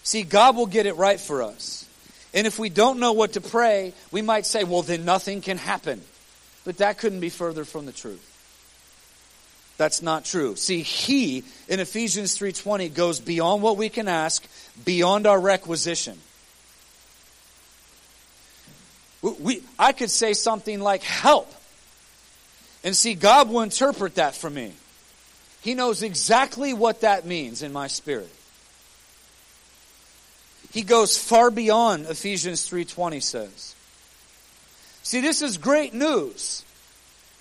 See, 0.09 0.23
God 0.23 0.57
will 0.57 0.64
get 0.64 0.87
it 0.87 0.97
right 0.97 1.21
for 1.21 1.42
us. 1.42 1.87
And 2.33 2.47
if 2.47 2.59
we 2.59 2.71
don't 2.71 2.99
know 2.99 3.12
what 3.12 3.35
to 3.35 3.42
pray, 3.42 3.92
we 4.11 4.23
might 4.23 4.47
say, 4.47 4.64
well, 4.64 4.81
then 4.81 5.05
nothing 5.05 5.42
can 5.42 5.59
happen. 5.59 6.01
But 6.64 6.79
that 6.79 6.97
couldn't 6.97 7.21
be 7.21 7.29
further 7.29 7.66
from 7.66 7.85
the 7.85 7.92
truth. 7.92 8.25
That's 9.77 10.01
not 10.01 10.25
true. 10.25 10.57
See, 10.57 10.81
he 10.81 11.44
in 11.68 11.79
Ephesians 11.79 12.38
3:20 12.38 12.88
goes 12.94 13.21
beyond 13.21 13.61
what 13.61 13.77
we 13.77 13.90
can 13.90 14.09
ask, 14.09 14.42
beyond 14.83 15.27
our 15.27 15.38
requisition. 15.38 16.18
We, 19.21 19.62
I 19.79 19.92
could 19.92 20.11
say 20.11 20.33
something 20.33 20.81
like 20.81 21.03
help. 21.03 21.53
And 22.83 22.97
see, 22.97 23.14
God 23.14 23.51
will 23.51 23.61
interpret 23.61 24.14
that 24.14 24.35
for 24.35 24.49
me. 24.49 24.73
He 25.61 25.75
knows 25.75 26.03
exactly 26.03 26.73
what 26.73 27.03
that 27.03 27.27
means 27.27 27.62
in 27.62 27.75
my 27.75 27.88
spirit. 27.88 28.33
He 30.78 30.84
goes 30.84 31.18
far 31.18 31.50
beyond 31.50 32.06
Ephesians 32.06 32.64
3:20 32.64 33.20
says. 33.20 33.74
See, 35.02 35.20
this 35.20 35.42
is 35.42 35.58
great 35.58 35.92
news 35.92 36.62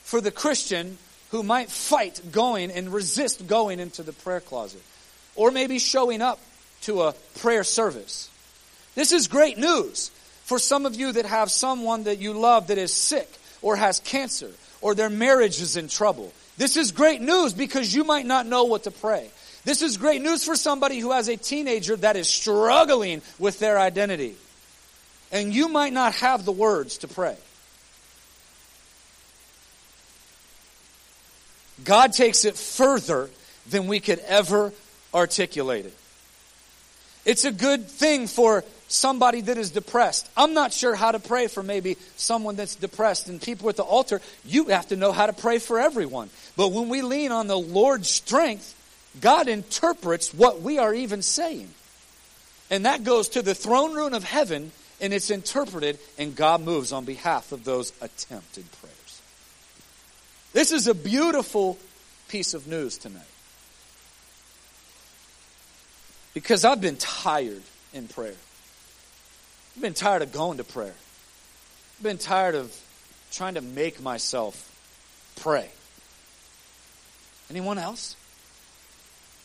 for 0.03 0.21
the 0.21 0.31
Christian 0.31 0.97
who 1.29 1.43
might 1.43 1.69
fight 1.69 2.31
going 2.31 2.71
and 2.71 2.91
resist 2.91 3.45
going 3.45 3.79
into 3.79 4.01
the 4.01 4.11
prayer 4.11 4.39
closet 4.41 4.81
or 5.35 5.51
maybe 5.51 5.77
showing 5.77 6.19
up 6.19 6.39
to 6.81 7.03
a 7.03 7.13
prayer 7.37 7.63
service. 7.63 8.29
This 8.95 9.11
is 9.11 9.27
great 9.27 9.59
news 9.59 10.09
for 10.45 10.57
some 10.57 10.87
of 10.87 10.95
you 10.95 11.11
that 11.11 11.27
have 11.27 11.51
someone 11.51 12.05
that 12.05 12.17
you 12.17 12.33
love 12.33 12.65
that 12.69 12.79
is 12.79 12.91
sick 12.91 13.31
or 13.61 13.75
has 13.75 13.99
cancer 13.99 14.49
or 14.81 14.95
their 14.95 15.11
marriage 15.11 15.61
is 15.61 15.77
in 15.77 15.89
trouble. 15.89 16.33
This 16.57 16.75
is 16.75 16.91
great 16.91 17.21
news 17.21 17.53
because 17.53 17.93
you 17.93 18.03
might 18.03 18.25
not 18.25 18.47
know 18.47 18.63
what 18.63 18.85
to 18.85 18.91
pray. 18.91 19.29
This 19.67 19.81
is 19.81 19.97
great 19.97 20.21
news 20.21 20.45
for 20.45 20.55
somebody 20.55 20.97
who 20.97 21.11
has 21.11 21.27
a 21.27 21.35
teenager 21.35 21.97
that 21.97 22.15
is 22.15 22.29
struggling 22.29 23.21
with 23.37 23.59
their 23.59 23.77
identity. 23.77 24.37
And 25.29 25.53
you 25.53 25.67
might 25.67 25.91
not 25.91 26.15
have 26.15 26.45
the 26.45 26.53
words 26.53 26.99
to 26.99 27.09
pray. 27.09 27.35
God 31.83 32.13
takes 32.13 32.45
it 32.45 32.55
further 32.55 33.29
than 33.69 33.87
we 33.87 33.99
could 33.99 34.19
ever 34.19 34.71
articulate 35.13 35.87
it. 35.87 35.97
It's 37.25 37.43
a 37.43 37.51
good 37.51 37.89
thing 37.89 38.27
for 38.27 38.63
somebody 38.87 39.41
that 39.41 39.57
is 39.57 39.71
depressed. 39.71 40.29
I'm 40.37 40.53
not 40.53 40.71
sure 40.71 40.95
how 40.95 41.11
to 41.11 41.19
pray 41.19 41.47
for 41.47 41.61
maybe 41.61 41.97
someone 42.15 42.55
that's 42.55 42.75
depressed. 42.75 43.27
And 43.27 43.41
people 43.41 43.67
at 43.67 43.75
the 43.75 43.83
altar, 43.83 44.21
you 44.45 44.67
have 44.67 44.87
to 44.87 44.95
know 44.95 45.11
how 45.11 45.25
to 45.25 45.33
pray 45.33 45.59
for 45.59 45.77
everyone. 45.77 46.29
But 46.55 46.69
when 46.69 46.87
we 46.87 47.01
lean 47.01 47.33
on 47.33 47.47
the 47.47 47.59
Lord's 47.59 48.09
strength, 48.09 48.75
God 49.21 49.47
interprets 49.47 50.33
what 50.33 50.61
we 50.61 50.77
are 50.77 50.93
even 50.93 51.21
saying. 51.21 51.69
And 52.69 52.85
that 52.85 53.03
goes 53.03 53.29
to 53.29 53.41
the 53.41 53.55
throne 53.55 53.93
room 53.93 54.13
of 54.13 54.23
heaven 54.23 54.71
and 54.99 55.13
it's 55.13 55.29
interpreted, 55.29 55.99
and 56.17 56.35
God 56.35 56.61
moves 56.61 56.91
on 56.91 57.05
behalf 57.05 57.51
of 57.51 57.63
those 57.63 57.93
attempted 58.01 58.65
prayers. 58.81 59.21
This 60.53 60.71
is 60.71 60.87
a 60.87 60.95
beautiful 60.95 61.77
piece 62.29 62.55
of 62.55 62.67
news 62.67 62.97
tonight. 62.97 63.21
Because 66.33 66.65
I've 66.65 66.81
been 66.81 66.97
tired 66.97 67.61
in 67.93 68.07
prayer. 68.07 68.33
I've 69.75 69.81
been 69.81 69.93
tired 69.93 70.23
of 70.23 70.31
going 70.31 70.57
to 70.57 70.63
prayer. 70.63 70.95
I've 71.97 72.03
been 72.03 72.17
tired 72.17 72.55
of 72.55 72.75
trying 73.31 73.53
to 73.53 73.61
make 73.61 74.01
myself 74.01 74.63
pray. 75.35 75.69
Anyone 77.49 77.77
else? 77.77 78.15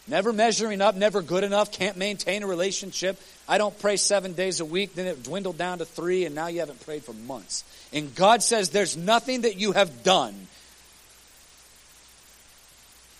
Never 0.09 0.33
measuring 0.33 0.81
up, 0.81 0.97
never 0.97 1.23
good 1.23 1.45
enough, 1.45 1.71
can't 1.71 1.97
maintain 1.97 2.43
a 2.43 2.47
relationship. 2.47 3.21
I 3.49 3.59
don't 3.59 3.79
pray 3.79 3.97
seven 3.97 4.33
days 4.33 4.59
a 4.59 4.65
week. 4.65 4.95
Then 4.95 5.07
it 5.07 5.23
dwindled 5.23 5.59
down 5.59 5.79
to 5.79 5.85
three, 5.85 6.25
and 6.25 6.35
now 6.35 6.49
you 6.49 6.61
haven't 6.61 6.85
prayed 6.85 7.05
for 7.05 7.12
months. 7.12 7.65
And 7.93 8.12
God 8.15 8.43
says, 8.43 8.71
There's 8.71 8.97
nothing 8.97 9.43
that 9.43 9.57
you 9.57 9.73
have 9.73 10.03
done 10.03 10.49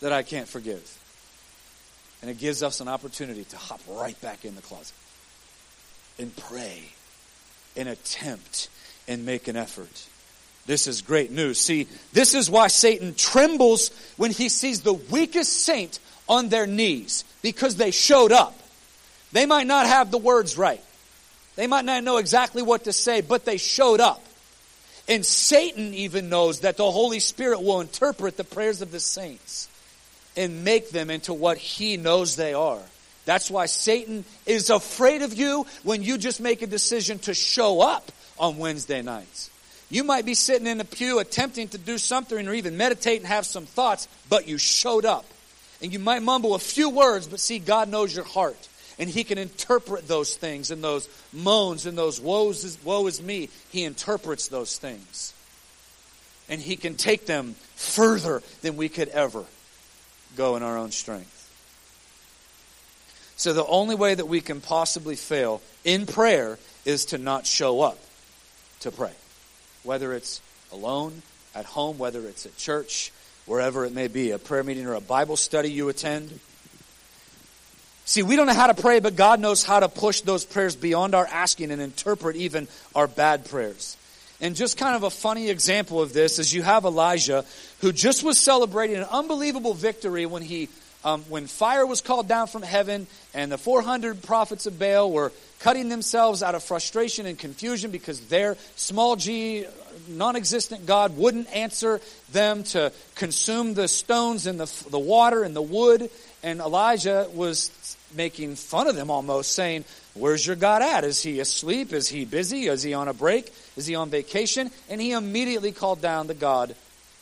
that 0.01 0.13
I 0.13 0.23
can't 0.25 0.49
forgive. 0.49 0.99
And 2.21 2.31
it 2.31 2.39
gives 2.39 2.63
us 2.63 2.81
an 2.81 2.89
opportunity 2.89 3.45
to 3.45 3.57
hop 3.57 3.81
right 3.89 4.21
back 4.21 4.45
in 4.45 4.55
the 4.55 4.63
closet 4.63 4.95
and 6.19 6.35
pray 6.37 6.83
and 7.77 7.89
attempt 7.89 8.69
and 9.09 9.25
make 9.25 9.49
an 9.49 9.57
effort. 9.57 10.07
This 10.67 10.87
is 10.87 11.03
great 11.03 11.31
news. 11.31 11.61
See, 11.61 11.89
this 12.13 12.35
is 12.35 12.49
why 12.49 12.69
Satan 12.69 13.15
trembles 13.15 13.91
when 14.17 14.31
he 14.31 14.49
sees 14.49 14.83
the 14.83 14.93
weakest 14.93 15.65
saint 15.65 15.99
on 16.29 16.49
their 16.49 16.67
knees 16.67 17.25
because 17.43 17.77
they 17.77 17.91
showed 17.91 18.33
up. 18.33 18.59
They 19.33 19.47
might 19.47 19.67
not 19.67 19.87
have 19.87 20.11
the 20.11 20.19
words 20.19 20.59
right. 20.59 20.83
They 21.57 21.67
might 21.67 21.85
not 21.85 22.05
know 22.05 22.19
exactly 22.19 22.63
what 22.63 22.85
to 22.85 22.93
say, 22.93 23.21
but 23.21 23.45
they 23.45 23.57
showed 23.57 24.01
up. 24.01 24.23
And 25.09 25.27
Satan 25.27 25.95
even 25.95 26.29
knows 26.29 26.61
that 26.61 26.77
the 26.77 26.91
Holy 26.91 27.19
Spirit 27.19 27.63
will 27.63 27.81
interpret 27.81 28.37
the 28.37 28.45
prayers 28.45 28.83
of 28.83 28.93
the 28.93 29.01
saints 29.01 29.69
and 30.37 30.65
make 30.65 30.91
them 30.91 31.11
into 31.11 31.35
what 31.35 31.59
he 31.59 31.97
knows 31.97 32.37
they 32.37 32.55
are. 32.55 32.81
That's 33.25 33.51
why 33.51 33.67
Satan 33.67 34.25
is 34.47 34.71
afraid 34.71 35.23
of 35.23 35.35
you 35.35 35.67
when 35.83 36.03
you 36.03 36.19
just 36.19 36.41
make 36.41 36.63
a 36.63 36.67
decision 36.67 37.19
to 37.21 37.35
show 37.35 37.81
up 37.81 38.11
on 38.39 38.59
Wednesday 38.59 39.03
nights. 39.03 39.51
You 39.91 40.05
might 40.05 40.25
be 40.25 40.35
sitting 40.35 40.67
in 40.67 40.79
the 40.79 40.85
pew 40.85 41.19
attempting 41.19 41.69
to 41.69 41.79
do 41.79 41.99
something 41.99 42.49
or 42.49 42.55
even 42.55 42.77
meditate 42.77 43.19
and 43.19 43.27
have 43.27 43.45
some 43.45 43.67
thoughts, 43.67 44.09
but 44.29 44.49
you 44.49 44.57
showed 44.57 45.05
up. 45.05 45.27
And 45.83 45.93
you 45.93 45.99
might 45.99 46.23
mumble 46.23 46.55
a 46.55 46.61
few 46.61 46.89
words, 46.91 47.27
but 47.27 47.41
see, 47.41 47.59
God 47.59 47.89
knows 47.89 48.15
your 48.15 48.25
heart. 48.25 48.69
And 48.99 49.11
He 49.11 49.25
can 49.25 49.37
interpret 49.37 50.07
those 50.07 50.37
things 50.37 50.71
and 50.71 50.83
those 50.83 51.09
moans 51.33 51.87
and 51.87 51.99
those 51.99 52.21
woes 52.21 52.63
is, 52.65 52.79
woe 52.85 53.07
is 53.09 53.21
me. 53.21 53.49
He 53.71 53.85
interprets 53.85 54.49
those 54.49 54.79
things. 54.79 55.35
And 56.49 56.61
He 56.61 56.77
can 56.77 56.95
take 56.95 57.27
them 57.27 57.57
further 57.75 58.43
than 58.61 58.77
we 58.77 58.89
could 58.89 59.09
ever 59.09 59.45
go 60.37 60.57
in 60.57 60.63
our 60.63 60.79
own 60.79 60.93
strength. 60.93 61.41
So 63.37 63.53
the 63.53 63.67
only 63.67 63.97
way 63.97 64.15
that 64.15 64.29
we 64.29 64.41
can 64.41 64.61
possibly 64.61 65.17
fail 65.17 65.63
in 65.85 66.07
prayer 66.07 66.59
is 66.85 67.07
to 67.07 67.19
not 67.19 67.45
show 67.45 67.81
up 67.81 67.99
to 68.81 68.93
pray. 68.93 69.13
Whether 69.83 70.13
it's 70.13 70.41
alone, 70.71 71.23
at 71.55 71.65
home, 71.65 71.99
whether 71.99 72.21
it's 72.27 72.47
at 72.47 72.57
church, 72.57 73.13
wherever 73.47 73.85
it 73.85 73.93
may 73.93 74.09
be, 74.09 74.31
a 74.31 74.39
prayer 74.39 74.63
meeting 74.63 74.87
or 74.87 74.95
a 74.95 75.01
Bible 75.01 75.37
study 75.37 75.71
you 75.71 75.89
attend. 75.89 76.39
See, 78.05 78.23
we 78.23 78.37
don't 78.37 78.47
know 78.47 78.55
how 78.55 78.67
to 78.67 78.75
pray, 78.75 79.01
but 79.01 79.17
God 79.17 79.41
knows 79.41 79.63
how 79.63 79.81
to 79.81 79.89
push 79.89 80.23
those 80.23 80.45
prayers 80.45 80.75
beyond 80.75 81.15
our 81.15 81.27
asking 81.27 81.71
and 81.71 81.81
interpret 81.81 82.37
even 82.37 82.69
our 82.95 83.07
bad 83.07 83.45
prayers. 83.45 83.97
And 84.41 84.57
just 84.57 84.77
kind 84.77 84.97
of 84.97 85.05
a 85.05 85.11
funny 85.11 85.51
example 85.51 86.03
of 86.03 86.13
this 86.13 86.41
is 86.41 86.53
you 86.53 86.63
have 86.63 86.85
Elijah, 86.85 87.45
who 87.81 87.93
just 87.93 88.25
was 88.25 88.39
celebrating 88.39 88.97
an 88.97 89.05
unbelievable 89.05 89.73
victory 89.73 90.27
when 90.27 90.43
he 90.43 90.69
um, 91.05 91.23
when 91.29 91.47
fire 91.47 91.87
was 91.87 92.01
called 92.01 92.29
down 92.29 92.47
from 92.47 92.63
heaven 92.63 93.07
and 93.35 93.51
the 93.51 93.59
400 93.59 94.23
prophets 94.23 94.67
of 94.67 94.79
Baal 94.79 95.11
were 95.11 95.33
cutting 95.59 95.89
themselves 95.89 96.43
out 96.43 96.55
of 96.55 96.63
frustration 96.63 97.27
and 97.27 97.39
confusion 97.39 97.91
because 97.91 98.21
their 98.23 98.57
small 98.77 99.17
g, 99.17 99.67
non 100.09 100.37
existent 100.37 100.87
God 100.87 101.17
wouldn't 101.17 101.55
answer 101.55 102.01
them 102.33 102.65
to 102.65 102.93
consume 103.15 103.75
the 103.75 103.89
stones 103.89 104.47
and 104.47 104.59
the, 104.59 104.91
the 104.91 104.99
water 104.99 105.43
and 105.43 105.55
the 105.55 105.63
wood. 105.63 106.11
And 106.43 106.61
Elijah 106.61 107.29
was 107.33 107.97
making 108.17 108.57
fun 108.57 108.89
of 108.89 108.97
them 108.97 109.11
almost, 109.11 109.53
saying, 109.53 109.85
Where's 110.15 110.47
your 110.47 110.57
God 110.57 110.83
at? 110.83 111.05
Is 111.05 111.23
he 111.23 111.41
asleep? 111.41 111.93
Is 111.93 112.09
he 112.09 112.25
busy? 112.25 112.67
Is 112.67 112.83
he 112.83 112.93
on 112.93 113.09
a 113.09 113.15
break? 113.15 113.53
Is 113.77 113.87
he 113.87 113.95
on 113.95 114.11
vacation? 114.11 114.71
And 114.91 115.01
he 115.01 115.13
immediately 115.13 115.73
called 115.73 116.03
down 116.03 116.27
the 116.27 116.35
God 116.35 116.75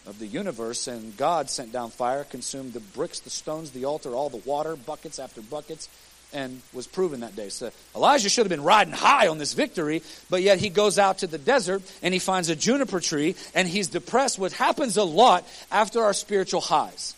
of 0.06 0.18
the 0.18 0.26
universe, 0.26 0.88
and 0.88 1.16
God 1.16 1.50
sent 1.50 1.72
down 1.72 1.90
fire, 1.90 2.24
consumed 2.24 2.72
the 2.72 2.80
bricks, 2.80 3.20
the 3.20 3.30
stones, 3.30 3.70
the 3.70 3.84
altar, 3.84 4.14
all 4.14 4.30
the 4.30 4.38
water, 4.38 4.76
buckets 4.76 5.18
after 5.18 5.42
buckets, 5.42 5.88
and 6.32 6.62
was 6.72 6.86
proven 6.86 7.20
that 7.20 7.36
day. 7.36 7.48
So 7.48 7.70
Elijah 7.94 8.28
should 8.28 8.44
have 8.44 8.50
been 8.50 8.62
riding 8.62 8.92
high 8.92 9.28
on 9.28 9.38
this 9.38 9.52
victory, 9.52 10.02
but 10.28 10.42
yet 10.42 10.58
he 10.58 10.68
goes 10.68 10.98
out 10.98 11.18
to 11.18 11.26
the 11.26 11.38
desert 11.38 11.82
and 12.02 12.14
he 12.14 12.20
finds 12.20 12.48
a 12.48 12.56
juniper 12.56 13.00
tree 13.00 13.34
and 13.54 13.66
he's 13.66 13.88
depressed, 13.88 14.38
which 14.38 14.52
happens 14.54 14.96
a 14.96 15.04
lot 15.04 15.46
after 15.70 16.02
our 16.02 16.12
spiritual 16.12 16.60
highs. 16.60 17.14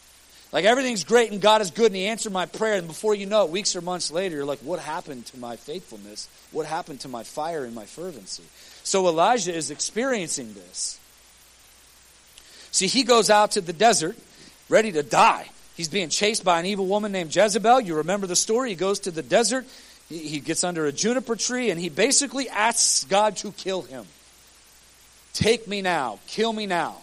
Like 0.53 0.67
everything's 0.67 1.05
great 1.05 1.33
and 1.33 1.41
God 1.41 1.63
is 1.63 1.71
good 1.71 1.87
and 1.87 1.97
He 1.97 2.07
answered 2.07 2.33
my 2.33 2.45
prayer. 2.47 2.75
And 2.75 2.87
before 2.87 3.15
you 3.15 3.27
know 3.27 3.45
it, 3.45 3.51
weeks 3.51 3.75
or 3.75 3.81
months 3.81 4.11
later, 4.11 4.37
you're 4.37 4.45
like, 4.45 4.59
what 4.59 4.79
happened 4.79 5.25
to 5.27 5.39
my 5.39 5.57
faithfulness? 5.57 6.29
What 6.53 6.67
happened 6.67 7.01
to 7.01 7.09
my 7.09 7.23
fire 7.23 7.65
and 7.65 7.75
my 7.75 7.87
fervency? 7.87 8.45
So 8.85 9.09
Elijah 9.09 9.55
is 9.55 9.71
experiencing 9.71 10.53
this. 10.53 11.01
See, 12.73 12.89
he 12.89 13.05
goes 13.05 13.31
out 13.31 13.53
to 13.53 13.61
the 13.61 13.73
desert 13.73 14.17
ready 14.69 14.91
to 14.93 15.03
die. 15.03 15.49
He's 15.77 15.89
being 15.89 16.09
chased 16.09 16.45
by 16.45 16.59
an 16.59 16.67
evil 16.67 16.87
woman 16.87 17.13
named 17.13 17.35
Jezebel. 17.35 17.83
You 17.83 17.97
remember 17.97 18.27
the 18.27 18.37
story. 18.37 18.71
He 18.71 18.75
goes 18.75 19.01
to 19.01 19.11
the 19.11 19.23
desert. 19.23 19.67
He 20.09 20.41
gets 20.41 20.65
under 20.65 20.87
a 20.87 20.93
juniper 20.93 21.37
tree 21.37 21.71
and 21.71 21.81
he 21.81 21.89
basically 21.89 22.49
asks 22.49 23.05
God 23.05 23.37
to 23.39 23.53
kill 23.53 23.83
him. 23.83 24.05
Take 25.33 25.67
me 25.69 25.81
now. 25.81 26.19
Kill 26.27 26.53
me 26.53 26.67
now. 26.67 26.97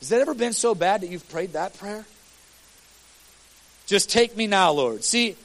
Has 0.00 0.10
that 0.10 0.20
ever 0.20 0.34
been 0.34 0.52
so 0.52 0.74
bad 0.74 1.02
that 1.02 1.10
you've 1.10 1.28
prayed 1.28 1.52
that 1.52 1.78
prayer? 1.78 2.04
Just 3.86 4.10
take 4.10 4.36
me 4.36 4.46
now, 4.46 4.72
Lord. 4.72 5.04
See, 5.04 5.36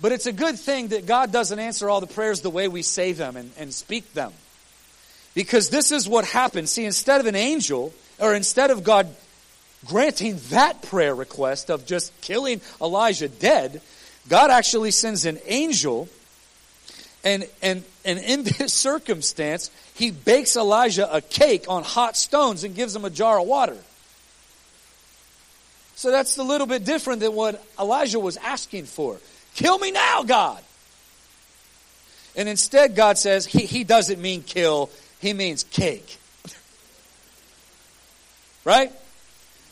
but 0.00 0.12
it's 0.12 0.26
a 0.26 0.32
good 0.32 0.58
thing 0.58 0.88
that 0.88 1.06
God 1.06 1.32
doesn't 1.32 1.58
answer 1.58 1.88
all 1.88 2.00
the 2.00 2.06
prayers 2.06 2.40
the 2.40 2.50
way 2.50 2.68
we 2.68 2.82
say 2.82 3.12
them 3.12 3.36
and, 3.36 3.50
and 3.58 3.72
speak 3.72 4.12
them. 4.12 4.32
Because 5.34 5.70
this 5.70 5.92
is 5.92 6.08
what 6.08 6.24
happens. 6.26 6.72
See, 6.72 6.84
instead 6.84 7.20
of 7.20 7.26
an 7.26 7.36
angel, 7.36 7.94
or 8.22 8.34
instead 8.34 8.70
of 8.70 8.84
God 8.84 9.08
granting 9.84 10.38
that 10.50 10.80
prayer 10.82 11.14
request 11.14 11.70
of 11.70 11.84
just 11.84 12.18
killing 12.20 12.60
Elijah 12.80 13.28
dead, 13.28 13.82
God 14.28 14.50
actually 14.50 14.92
sends 14.92 15.26
an 15.26 15.38
angel. 15.44 16.08
And, 17.24 17.48
and, 17.60 17.82
and 18.04 18.18
in 18.20 18.44
this 18.44 18.72
circumstance, 18.72 19.70
he 19.94 20.12
bakes 20.12 20.56
Elijah 20.56 21.12
a 21.12 21.20
cake 21.20 21.64
on 21.68 21.82
hot 21.82 22.16
stones 22.16 22.62
and 22.62 22.74
gives 22.76 22.94
him 22.94 23.04
a 23.04 23.10
jar 23.10 23.40
of 23.40 23.46
water. 23.46 23.76
So 25.96 26.10
that's 26.10 26.38
a 26.38 26.42
little 26.44 26.66
bit 26.66 26.84
different 26.84 27.20
than 27.20 27.34
what 27.34 27.62
Elijah 27.78 28.20
was 28.20 28.36
asking 28.36 28.86
for. 28.86 29.18
Kill 29.54 29.78
me 29.78 29.90
now, 29.90 30.22
God. 30.22 30.62
And 32.34 32.48
instead, 32.48 32.94
God 32.94 33.18
says, 33.18 33.46
He, 33.46 33.66
he 33.66 33.84
doesn't 33.84 34.20
mean 34.20 34.42
kill, 34.42 34.90
He 35.20 35.32
means 35.32 35.64
cake. 35.64 36.18
Right? 38.64 38.92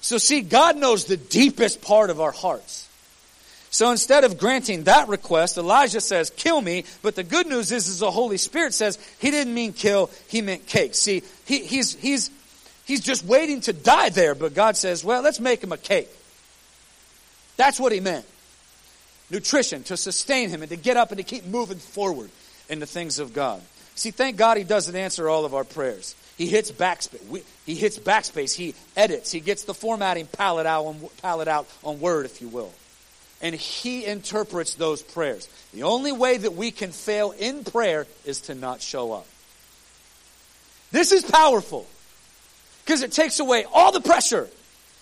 So, 0.00 0.18
see, 0.18 0.40
God 0.40 0.76
knows 0.76 1.05
the 1.05 1.16
deepest 1.16 1.83
part 1.83 2.11
of 2.11 2.20
our 2.20 2.33
hearts. 2.33 2.88
So 3.70 3.92
instead 3.92 4.24
of 4.24 4.37
granting 4.37 4.85
that 4.85 5.09
request, 5.09 5.57
Elijah 5.57 6.00
says, 6.00 6.31
kill 6.31 6.61
me. 6.61 6.85
But 7.03 7.14
the 7.14 7.22
good 7.22 7.46
news 7.46 7.70
is, 7.70 7.87
is 7.87 8.00
the 8.00 8.11
Holy 8.11 8.37
Spirit 8.37 8.74
says 8.74 8.98
he 9.20 9.31
didn't 9.31 9.55
mean 9.55 9.72
kill, 9.72 10.11
he 10.29 10.42
meant 10.42 10.66
cake. 10.66 10.96
See, 10.96 11.22
he, 11.46 11.64
he's, 11.64 11.94
he's, 11.94 12.31
he's 12.85 13.00
just 13.00 13.24
waiting 13.24 13.61
to 13.62 13.72
die 13.72 14.09
there. 14.09 14.35
But 14.35 14.55
God 14.55 14.76
says, 14.76 15.05
well, 15.05 15.22
let's 15.22 15.38
make 15.38 15.62
him 15.62 15.70
a 15.70 15.76
cake. 15.76 16.09
That's 17.57 17.79
what 17.79 17.92
he 17.92 18.00
meant. 18.00 18.26
Nutrition 19.31 19.85
to 19.85 19.96
sustain 19.96 20.50
him 20.50 20.62
and 20.62 20.70
to 20.70 20.76
get 20.76 20.96
up 20.96 21.12
and 21.12 21.18
to 21.18 21.24
keep 21.24 21.46
moving 21.46 21.79
forward 21.79 22.31
in 22.68 22.81
the 22.81 22.87
things 22.87 23.20
of 23.20 23.33
God. 23.33 23.61
See, 23.94 24.11
thank 24.11 24.37
God 24.37 24.57
he 24.57 24.64
doesn't 24.64 24.96
answer 24.96 25.29
all 25.29 25.44
of 25.44 25.55
our 25.55 25.62
prayers. 25.62 26.16
He 26.37 26.46
hits 26.46 26.72
backspace. 26.72 27.44
He 27.70 27.76
hits 27.76 28.00
backspace. 28.00 28.52
He 28.52 28.74
edits. 28.96 29.30
He 29.30 29.38
gets 29.38 29.62
the 29.62 29.74
formatting 29.74 30.26
palette 30.26 30.66
out 30.66 30.87
on, 30.87 31.00
palette 31.22 31.46
out 31.46 31.68
on 31.85 32.00
Word, 32.00 32.26
if 32.26 32.42
you 32.42 32.48
will. 32.48 32.72
And 33.40 33.54
he 33.54 34.04
interprets 34.04 34.74
those 34.74 35.02
prayers. 35.02 35.48
The 35.72 35.85
only 35.85 36.11
way 36.11 36.37
that 36.37 36.54
we 36.54 36.72
can 36.72 36.90
fail 36.90 37.30
in 37.30 37.62
prayer 37.62 38.09
is 38.24 38.40
to 38.42 38.56
not 38.56 38.83
show 38.83 39.12
up. 39.12 39.26
This 40.90 41.12
is 41.12 41.22
powerful 41.22 41.87
because 42.85 43.04
it 43.04 43.12
takes 43.12 43.38
away 43.38 43.64
all 43.72 43.92
the 43.92 44.00
pressure. 44.00 44.48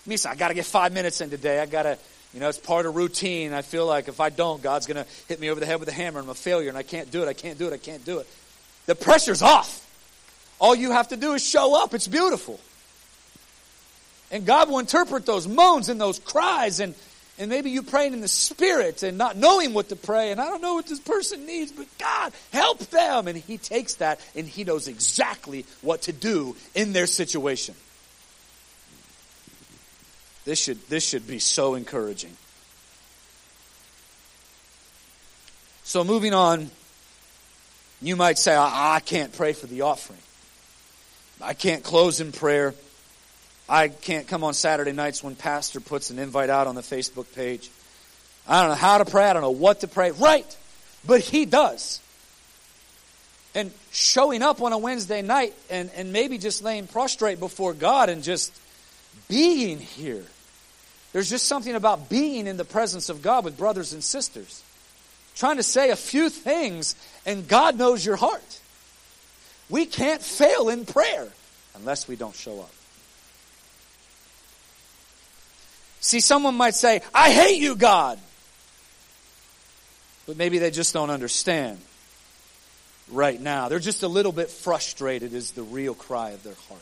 Misa, 0.07 0.27
I 0.27 0.35
got 0.35 0.49
to 0.49 0.53
get 0.53 0.65
five 0.65 0.93
minutes 0.93 1.21
in 1.21 1.31
today. 1.31 1.59
I 1.59 1.65
got 1.65 1.83
to 1.83 1.97
you 2.35 2.39
know, 2.39 2.49
it's 2.49 2.59
part 2.59 2.85
of 2.85 2.95
routine. 2.95 3.51
I 3.51 3.63
feel 3.63 3.87
like 3.87 4.07
if 4.09 4.19
I 4.19 4.29
don't, 4.29 4.61
God's 4.61 4.85
going 4.85 5.03
to 5.03 5.09
hit 5.27 5.39
me 5.39 5.49
over 5.49 5.59
the 5.59 5.65
head 5.65 5.79
with 5.79 5.89
a 5.89 5.91
hammer 5.91 6.19
I'm 6.19 6.29
a 6.29 6.35
failure 6.35 6.69
and 6.69 6.77
I 6.77 6.83
can't 6.83 7.09
do 7.09 7.23
it, 7.23 7.27
I 7.27 7.33
can't 7.33 7.57
do 7.57 7.65
it, 7.65 7.73
I 7.73 7.77
can't 7.77 8.05
do 8.05 8.19
it. 8.19 8.27
The 8.85 8.93
pressure's 8.93 9.41
off. 9.41 9.87
All 10.59 10.75
you 10.75 10.91
have 10.91 11.09
to 11.09 11.17
do 11.17 11.33
is 11.33 11.45
show 11.45 11.81
up. 11.81 11.93
It's 11.93 12.07
beautiful. 12.07 12.59
And 14.31 14.45
God 14.45 14.69
will 14.69 14.79
interpret 14.79 15.25
those 15.25 15.47
moans 15.47 15.89
and 15.89 15.99
those 15.99 16.19
cries 16.19 16.79
and, 16.79 16.93
and 17.39 17.49
maybe 17.49 17.71
you 17.71 17.81
praying 17.81 18.13
in 18.13 18.21
the 18.21 18.27
spirit 18.27 19.01
and 19.01 19.17
not 19.17 19.37
knowing 19.37 19.73
what 19.73 19.89
to 19.89 19.95
pray 19.95 20.31
and 20.31 20.39
I 20.39 20.45
don't 20.45 20.61
know 20.61 20.75
what 20.75 20.85
this 20.85 20.99
person 20.99 21.45
needs, 21.45 21.71
but 21.71 21.87
God, 21.97 22.33
help 22.51 22.79
them. 22.79 23.27
And 23.27 23.37
He 23.37 23.57
takes 23.57 23.95
that 23.95 24.19
and 24.35 24.45
He 24.47 24.63
knows 24.63 24.87
exactly 24.87 25.65
what 25.81 26.03
to 26.03 26.13
do 26.13 26.55
in 26.75 26.93
their 26.93 27.07
situation. 27.07 27.73
This 30.45 30.59
should, 30.59 30.87
this 30.89 31.07
should 31.07 31.27
be 31.27 31.39
so 31.39 31.75
encouraging. 31.75 32.35
So 35.83 36.03
moving 36.03 36.35
on, 36.35 36.69
you 38.01 38.15
might 38.15 38.37
say, 38.37 38.55
I, 38.55 38.97
I 38.97 38.99
can't 38.99 39.35
pray 39.35 39.53
for 39.53 39.65
the 39.65 39.81
offering. 39.81 40.19
I 41.41 41.53
can't 41.53 41.83
close 41.83 42.19
in 42.19 42.31
prayer. 42.31 42.73
I 43.67 43.87
can't 43.87 44.27
come 44.27 44.43
on 44.43 44.53
Saturday 44.53 44.91
nights 44.91 45.23
when 45.23 45.35
pastor 45.35 45.79
puts 45.79 46.09
an 46.09 46.19
invite 46.19 46.49
out 46.49 46.67
on 46.67 46.75
the 46.75 46.81
Facebook 46.81 47.33
page. 47.35 47.69
I 48.47 48.61
don't 48.61 48.69
know 48.69 48.75
how 48.75 48.97
to 48.97 49.05
pray. 49.05 49.25
I 49.25 49.33
don't 49.33 49.43
know 49.43 49.51
what 49.51 49.81
to 49.81 49.87
pray. 49.87 50.11
Right. 50.11 50.57
But 51.05 51.21
he 51.21 51.45
does. 51.45 52.01
And 53.55 53.71
showing 53.91 54.41
up 54.41 54.61
on 54.61 54.73
a 54.73 54.77
Wednesday 54.77 55.21
night 55.21 55.53
and, 55.69 55.89
and 55.95 56.11
maybe 56.11 56.37
just 56.37 56.63
laying 56.63 56.87
prostrate 56.87 57.39
before 57.39 57.73
God 57.73 58.09
and 58.09 58.23
just 58.23 58.53
being 59.27 59.79
here. 59.79 60.25
There's 61.13 61.29
just 61.29 61.47
something 61.47 61.73
about 61.73 62.09
being 62.09 62.47
in 62.47 62.57
the 62.57 62.65
presence 62.65 63.09
of 63.09 63.21
God 63.21 63.45
with 63.45 63.57
brothers 63.57 63.93
and 63.93 64.03
sisters. 64.03 64.63
Trying 65.35 65.57
to 65.57 65.63
say 65.63 65.89
a 65.89 65.95
few 65.95 66.29
things, 66.29 66.95
and 67.25 67.47
God 67.47 67.77
knows 67.77 68.05
your 68.05 68.17
heart. 68.17 68.59
We 69.69 69.85
can't 69.85 70.21
fail 70.21 70.69
in 70.69 70.85
prayer 70.85 71.27
unless 71.75 72.07
we 72.07 72.15
don't 72.15 72.35
show 72.35 72.59
up. 72.61 72.71
See, 76.01 76.21
someone 76.21 76.55
might 76.55 76.75
say, 76.75 77.01
I 77.13 77.29
hate 77.31 77.59
you, 77.61 77.75
God. 77.75 78.19
But 80.25 80.37
maybe 80.37 80.57
they 80.57 80.71
just 80.71 80.93
don't 80.93 81.09
understand 81.09 81.79
right 83.11 83.39
now. 83.39 83.69
They're 83.69 83.79
just 83.79 84.03
a 84.03 84.07
little 84.07 84.31
bit 84.31 84.49
frustrated, 84.49 85.33
is 85.33 85.51
the 85.51 85.63
real 85.63 85.93
cry 85.93 86.31
of 86.31 86.43
their 86.43 86.55
heart. 86.67 86.81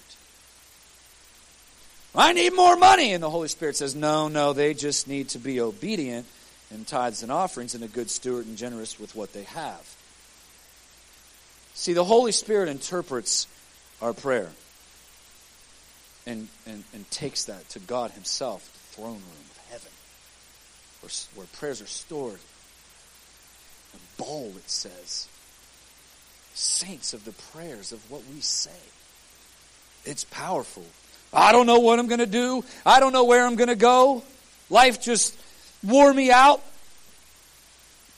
I 2.16 2.34
need 2.34 2.54
more 2.54 2.76
money. 2.76 3.14
And 3.14 3.24
the 3.24 3.30
Holy 3.30 3.48
Spirit 3.48 3.76
says, 3.76 3.96
no, 3.96 4.28
no, 4.28 4.54
they 4.54 4.74
just 4.74 5.08
need 5.08 5.30
to 5.30 5.40
be 5.40 5.60
obedient 5.62 6.26
in 6.72 6.86
tithes 6.86 7.24
and 7.24 7.32
offerings 7.32 7.76
and 7.76 7.84
a 7.84 7.88
good 7.88 8.10
steward 8.10 8.46
and 8.46 8.58
generous 8.58 9.00
with 9.00 9.16
what 9.16 9.34
they 9.34 9.44
have. 9.44 9.97
See, 11.78 11.94
the 11.94 12.04
Holy 12.04 12.32
Spirit 12.32 12.70
interprets 12.70 13.46
our 14.02 14.12
prayer 14.12 14.50
and, 16.26 16.48
and, 16.66 16.84
and 16.92 17.10
takes 17.12 17.46
that 17.46 17.70
to 17.70 17.80
God 17.80 18.10
Himself, 18.12 18.68
the 18.74 18.96
throne 18.96 19.14
room 19.14 19.46
of 19.52 19.58
heaven, 19.70 19.92
where, 21.02 21.12
where 21.36 21.48
prayers 21.54 21.80
are 21.80 21.86
stored. 21.86 22.40
A 23.94 24.22
bowl, 24.22 24.52
it 24.58 24.68
says. 24.68 25.28
Saints 26.56 27.14
of 27.14 27.24
the 27.26 27.32
prayers 27.54 27.92
of 27.92 28.10
what 28.10 28.24
we 28.34 28.42
say. 28.42 28.72
It's 30.04 30.24
powerful. 30.24 30.84
I 31.32 31.52
don't 31.52 31.68
know 31.68 31.80
what 31.80 32.00
I'm 32.00 32.08
going 32.08 32.20
to 32.20 32.26
do. 32.26 32.66
I 32.88 33.00
don't 33.00 33.14
know 33.14 33.26
where 33.26 33.46
I'm 33.46 33.56
going 33.56 33.70
to 33.70 33.76
go. 33.76 34.24
Life 34.72 35.00
just 35.00 35.38
wore 35.84 36.12
me 36.12 36.32
out. 36.32 36.64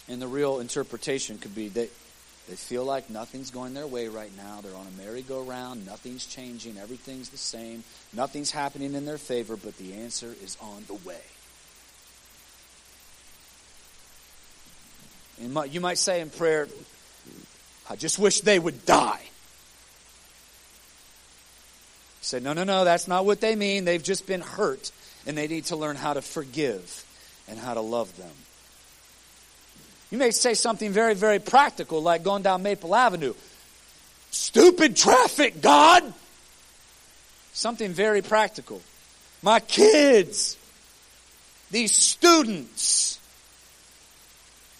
And 0.07 0.21
the 0.21 0.27
real 0.27 0.61
interpretation 0.61 1.39
could 1.39 1.53
be 1.53 1.67
that 1.67 1.91
they 2.49 2.55
feel 2.55 2.83
like 2.83 3.11
nothing's 3.11 3.51
going 3.51 3.75
their 3.75 3.85
way 3.85 4.07
right 4.07 4.35
now. 4.35 4.61
They're 4.61 4.75
on 4.75 4.87
a 4.87 5.01
merry-go-round. 5.01 5.85
Nothing's 5.85 6.25
changing. 6.25 6.79
Everything's 6.79 7.29
the 7.29 7.37
same. 7.37 7.83
Nothing's 8.11 8.49
happening 8.49 8.95
in 8.95 9.05
their 9.05 9.19
favor, 9.19 9.55
but 9.55 9.77
the 9.77 9.93
answer 9.93 10.33
is 10.43 10.57
on 10.59 10.83
the 10.87 10.95
way. 11.07 11.21
You 15.69 15.79
might 15.79 15.99
say 15.99 16.21
in 16.21 16.31
prayer, 16.31 16.67
I 17.87 17.95
just 17.95 18.17
wish 18.17 18.41
they 18.41 18.57
would 18.57 18.83
die. 18.83 19.21
Said, 22.21 22.41
No, 22.41 22.53
no, 22.53 22.63
no, 22.63 22.83
that's 22.83 23.07
not 23.07 23.25
what 23.25 23.41
they 23.41 23.55
mean. 23.55 23.85
They've 23.85 24.03
just 24.03 24.25
been 24.25 24.41
hurt, 24.41 24.91
and 25.27 25.37
they 25.37 25.47
need 25.47 25.65
to 25.65 25.75
learn 25.75 25.95
how 25.95 26.13
to 26.13 26.21
forgive 26.23 27.05
and 27.47 27.59
how 27.59 27.75
to 27.75 27.81
love 27.81 28.17
them. 28.17 28.33
You 30.11 30.17
may 30.17 30.31
say 30.31 30.53
something 30.53 30.91
very, 30.91 31.13
very 31.13 31.39
practical, 31.39 32.01
like 32.01 32.23
going 32.23 32.41
down 32.41 32.63
Maple 32.63 32.95
Avenue. 32.95 33.33
Stupid 34.31 34.95
traffic, 34.95 35.61
God! 35.61 36.13
Something 37.53 37.91
very 37.91 38.21
practical. 38.21 38.81
My 39.41 39.59
kids, 39.59 40.57
these 41.71 41.93
students. 41.93 43.19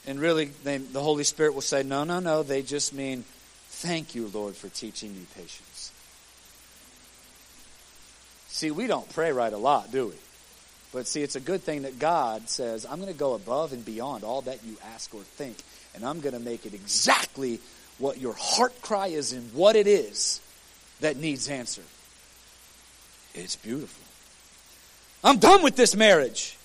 And 0.07 0.19
really, 0.19 0.45
they, 0.63 0.77
the 0.77 1.01
Holy 1.01 1.23
Spirit 1.23 1.53
will 1.53 1.61
say, 1.61 1.83
no, 1.83 2.03
no, 2.03 2.19
no, 2.19 2.41
they 2.41 2.61
just 2.61 2.93
mean, 2.93 3.23
thank 3.67 4.15
you, 4.15 4.29
Lord, 4.33 4.55
for 4.55 4.69
teaching 4.69 5.13
me 5.13 5.25
patience. 5.35 5.91
See, 8.47 8.71
we 8.71 8.87
don't 8.87 9.07
pray 9.13 9.31
right 9.31 9.53
a 9.53 9.57
lot, 9.57 9.91
do 9.91 10.07
we? 10.07 10.13
But 10.91 11.07
see, 11.07 11.21
it's 11.21 11.35
a 11.35 11.39
good 11.39 11.61
thing 11.61 11.83
that 11.83 11.99
God 11.99 12.49
says, 12.49 12.85
I'm 12.85 12.99
going 12.99 13.13
to 13.13 13.17
go 13.17 13.33
above 13.33 13.73
and 13.73 13.85
beyond 13.85 14.23
all 14.23 14.41
that 14.43 14.63
you 14.65 14.77
ask 14.93 15.13
or 15.13 15.21
think, 15.21 15.57
and 15.93 16.03
I'm 16.03 16.19
going 16.19 16.33
to 16.33 16.39
make 16.39 16.65
it 16.65 16.73
exactly 16.73 17.59
what 17.99 18.17
your 18.17 18.33
heart 18.33 18.81
cry 18.81 19.07
is 19.07 19.33
and 19.33 19.53
what 19.53 19.75
it 19.75 19.85
is 19.85 20.41
that 21.01 21.17
needs 21.17 21.47
answer. 21.47 21.83
It's 23.35 23.55
beautiful. 23.55 24.03
I'm 25.23 25.37
done 25.37 25.61
with 25.61 25.75
this 25.75 25.95
marriage. 25.95 26.57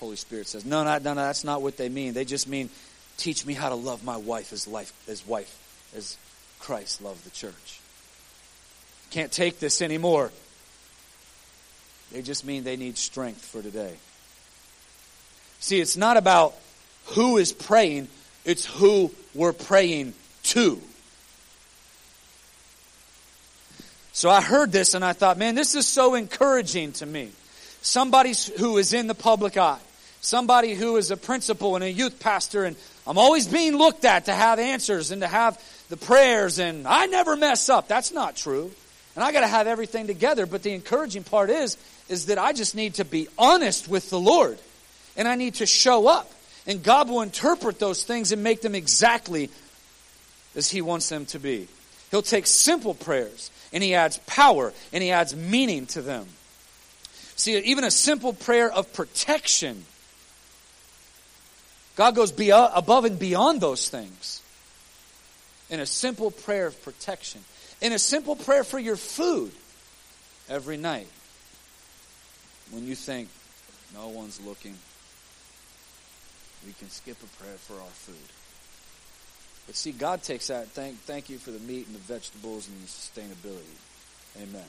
Holy 0.00 0.16
Spirit 0.16 0.48
says, 0.48 0.64
no, 0.64 0.82
no, 0.84 0.98
no, 0.98 1.14
no, 1.14 1.22
that's 1.22 1.44
not 1.44 1.62
what 1.62 1.76
they 1.76 1.88
mean. 1.88 2.12
They 2.12 2.24
just 2.24 2.48
mean, 2.48 2.68
teach 3.16 3.46
me 3.46 3.54
how 3.54 3.68
to 3.68 3.74
love 3.76 4.04
my 4.04 4.16
wife 4.16 4.52
as 4.52 4.66
life, 4.66 4.92
as 5.08 5.26
wife, 5.26 5.56
as 5.96 6.18
Christ 6.58 7.00
loved 7.00 7.24
the 7.24 7.30
church. 7.30 7.80
Can't 9.10 9.30
take 9.30 9.60
this 9.60 9.80
anymore. 9.80 10.32
They 12.12 12.22
just 12.22 12.44
mean 12.44 12.64
they 12.64 12.76
need 12.76 12.98
strength 12.98 13.44
for 13.44 13.62
today. 13.62 13.94
See, 15.60 15.80
it's 15.80 15.96
not 15.96 16.16
about 16.16 16.54
who 17.06 17.38
is 17.38 17.52
praying, 17.52 18.08
it's 18.44 18.66
who 18.66 19.10
we're 19.34 19.52
praying 19.52 20.14
to. 20.44 20.80
So 24.12 24.28
I 24.28 24.42
heard 24.42 24.72
this 24.72 24.94
and 24.94 25.04
I 25.04 25.14
thought, 25.14 25.38
man, 25.38 25.54
this 25.54 25.74
is 25.74 25.86
so 25.86 26.14
encouraging 26.14 26.92
to 26.92 27.06
me. 27.06 27.30
Somebody 27.80 28.34
who 28.58 28.76
is 28.76 28.92
in 28.92 29.06
the 29.06 29.14
public 29.14 29.56
eye, 29.56 29.80
somebody 30.20 30.74
who 30.74 30.96
is 30.96 31.10
a 31.10 31.16
principal 31.16 31.76
and 31.76 31.82
a 31.82 31.90
youth 31.90 32.20
pastor, 32.20 32.64
and 32.64 32.76
I'm 33.06 33.18
always 33.18 33.48
being 33.48 33.76
looked 33.76 34.04
at 34.04 34.26
to 34.26 34.34
have 34.34 34.58
answers 34.58 35.10
and 35.10 35.22
to 35.22 35.28
have 35.28 35.60
the 35.88 35.96
prayers, 35.96 36.58
and 36.58 36.86
I 36.86 37.06
never 37.06 37.36
mess 37.36 37.68
up. 37.68 37.88
That's 37.88 38.12
not 38.12 38.36
true. 38.36 38.70
And 39.14 39.24
I 39.24 39.32
got 39.32 39.40
to 39.40 39.46
have 39.46 39.66
everything 39.66 40.06
together. 40.06 40.46
But 40.46 40.62
the 40.62 40.72
encouraging 40.72 41.24
part 41.24 41.50
is, 41.50 41.76
is 42.08 42.26
that 42.26 42.38
I 42.38 42.52
just 42.52 42.74
need 42.74 42.94
to 42.94 43.04
be 43.04 43.28
honest 43.38 43.88
with 43.88 44.10
the 44.10 44.20
Lord. 44.20 44.58
And 45.16 45.28
I 45.28 45.34
need 45.34 45.54
to 45.54 45.66
show 45.66 46.08
up. 46.08 46.30
And 46.66 46.82
God 46.82 47.08
will 47.08 47.22
interpret 47.22 47.78
those 47.78 48.04
things 48.04 48.32
and 48.32 48.42
make 48.42 48.60
them 48.60 48.74
exactly 48.74 49.50
as 50.54 50.70
He 50.70 50.80
wants 50.80 51.08
them 51.08 51.26
to 51.26 51.38
be. 51.38 51.68
He'll 52.10 52.22
take 52.22 52.46
simple 52.46 52.94
prayers 52.94 53.50
and 53.72 53.82
He 53.82 53.94
adds 53.94 54.18
power 54.26 54.72
and 54.92 55.02
He 55.02 55.10
adds 55.10 55.34
meaning 55.34 55.86
to 55.86 56.02
them. 56.02 56.26
See, 57.36 57.58
even 57.58 57.84
a 57.84 57.90
simple 57.90 58.32
prayer 58.32 58.70
of 58.70 58.92
protection, 58.92 59.84
God 61.96 62.14
goes 62.14 62.32
uh, 62.38 62.70
above 62.74 63.04
and 63.04 63.18
beyond 63.18 63.60
those 63.60 63.88
things. 63.88 64.40
In 65.70 65.80
a 65.80 65.86
simple 65.86 66.30
prayer 66.30 66.66
of 66.66 66.82
protection 66.82 67.42
in 67.82 67.92
a 67.92 67.98
simple 67.98 68.36
prayer 68.36 68.64
for 68.64 68.78
your 68.78 68.96
food 68.96 69.50
every 70.48 70.76
night. 70.78 71.08
When 72.72 72.86
you 72.86 72.94
think 72.94 73.28
no 73.94 74.08
one's 74.08 74.40
looking, 74.40 74.76
we 76.66 76.72
can 76.72 76.88
skip 76.88 77.18
a 77.22 77.42
prayer 77.42 77.58
for 77.58 77.74
our 77.74 77.92
food. 77.92 78.16
But 79.66 79.76
see, 79.76 79.92
God 79.92 80.22
takes 80.22 80.48
that. 80.48 80.68
Thank, 80.68 80.98
thank 81.00 81.28
you 81.28 81.38
for 81.38 81.50
the 81.50 81.60
meat 81.60 81.86
and 81.86 81.94
the 81.94 82.00
vegetables 82.00 82.68
and 82.68 82.80
the 82.82 82.86
sustainability. 82.86 83.76
Amen. 84.42 84.64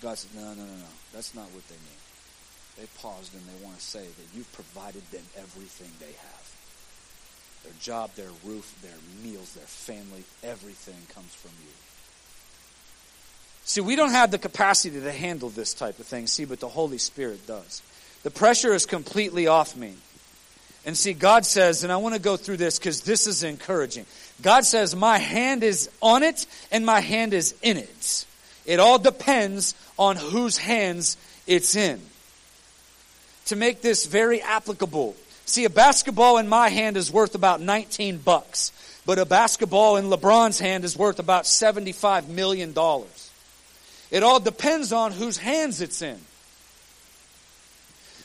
God 0.00 0.16
says, 0.16 0.32
no, 0.34 0.42
no, 0.42 0.62
no, 0.62 0.76
no. 0.78 0.92
That's 1.12 1.34
not 1.34 1.50
what 1.52 1.66
they 1.68 1.74
mean. 1.74 2.00
They 2.78 2.86
paused 3.00 3.34
and 3.34 3.42
they 3.42 3.64
want 3.64 3.78
to 3.78 3.82
say 3.82 4.04
that 4.04 4.36
you've 4.36 4.52
provided 4.52 5.02
them 5.10 5.24
everything 5.36 5.90
they 5.98 6.12
have. 6.12 6.46
Their 7.64 7.72
job, 7.80 8.14
their 8.14 8.30
roof, 8.44 8.78
their 8.82 9.00
meals, 9.24 9.54
their 9.54 9.66
family, 9.66 10.24
everything 10.44 11.02
comes 11.12 11.34
from 11.34 11.50
you. 11.60 11.72
See, 13.66 13.80
we 13.80 13.96
don't 13.96 14.12
have 14.12 14.30
the 14.30 14.38
capacity 14.38 15.00
to 15.00 15.12
handle 15.12 15.50
this 15.50 15.74
type 15.74 15.98
of 15.98 16.06
thing, 16.06 16.28
see, 16.28 16.44
but 16.44 16.60
the 16.60 16.68
Holy 16.68 16.98
Spirit 16.98 17.48
does. 17.48 17.82
The 18.22 18.30
pressure 18.30 18.72
is 18.72 18.86
completely 18.86 19.48
off 19.48 19.76
me. 19.76 19.94
And 20.86 20.96
see, 20.96 21.12
God 21.14 21.44
says, 21.44 21.82
and 21.82 21.92
I 21.92 21.96
want 21.96 22.14
to 22.14 22.20
go 22.20 22.36
through 22.36 22.58
this 22.58 22.78
because 22.78 23.00
this 23.00 23.26
is 23.26 23.42
encouraging. 23.42 24.06
God 24.40 24.64
says, 24.64 24.94
My 24.94 25.18
hand 25.18 25.64
is 25.64 25.90
on 26.00 26.22
it 26.22 26.46
and 26.70 26.86
my 26.86 27.00
hand 27.00 27.34
is 27.34 27.56
in 27.60 27.76
it. 27.76 28.24
It 28.66 28.78
all 28.78 29.00
depends 29.00 29.74
on 29.98 30.14
whose 30.14 30.58
hands 30.58 31.16
it's 31.48 31.74
in. 31.74 32.00
To 33.46 33.56
make 33.56 33.82
this 33.82 34.06
very 34.06 34.40
applicable, 34.42 35.16
see, 35.44 35.64
a 35.64 35.70
basketball 35.70 36.38
in 36.38 36.48
my 36.48 36.68
hand 36.68 36.96
is 36.96 37.10
worth 37.10 37.34
about 37.34 37.60
19 37.60 38.18
bucks, 38.18 39.00
but 39.04 39.18
a 39.18 39.24
basketball 39.24 39.96
in 39.96 40.04
LeBron's 40.04 40.60
hand 40.60 40.84
is 40.84 40.96
worth 40.96 41.18
about 41.18 41.44
$75 41.44 42.28
million. 42.28 42.72
It 44.10 44.22
all 44.22 44.40
depends 44.40 44.92
on 44.92 45.12
whose 45.12 45.38
hands 45.38 45.80
it's 45.80 46.02
in. 46.02 46.18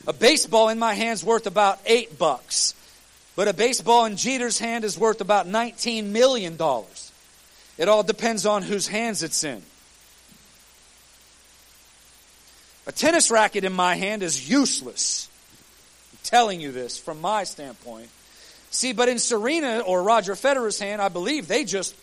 A 0.06 0.12
baseball 0.12 0.68
in 0.68 0.78
my 0.78 0.94
hand's 0.94 1.24
worth 1.24 1.46
about 1.46 1.78
eight 1.86 2.18
bucks. 2.18 2.74
But 3.34 3.48
a 3.48 3.52
baseball 3.52 4.04
in 4.04 4.16
Jeter's 4.16 4.58
hand 4.58 4.84
is 4.84 4.98
worth 4.98 5.20
about 5.20 5.46
$19 5.46 6.06
million. 6.06 6.58
It 7.78 7.88
all 7.88 8.02
depends 8.02 8.44
on 8.44 8.62
whose 8.62 8.88
hands 8.88 9.22
it's 9.22 9.42
in. 9.42 9.62
A 12.86 12.92
tennis 12.92 13.30
racket 13.30 13.64
in 13.64 13.72
my 13.72 13.94
hand 13.94 14.22
is 14.22 14.50
useless. 14.50 15.28
I'm 16.12 16.18
telling 16.24 16.60
you 16.60 16.72
this 16.72 16.98
from 16.98 17.20
my 17.20 17.44
standpoint. 17.44 18.10
See, 18.70 18.92
but 18.92 19.08
in 19.08 19.18
Serena 19.18 19.80
or 19.80 20.02
Roger 20.02 20.34
Federer's 20.34 20.78
hand, 20.78 21.00
I 21.00 21.08
believe 21.08 21.46
they 21.46 21.64
just 21.64 21.94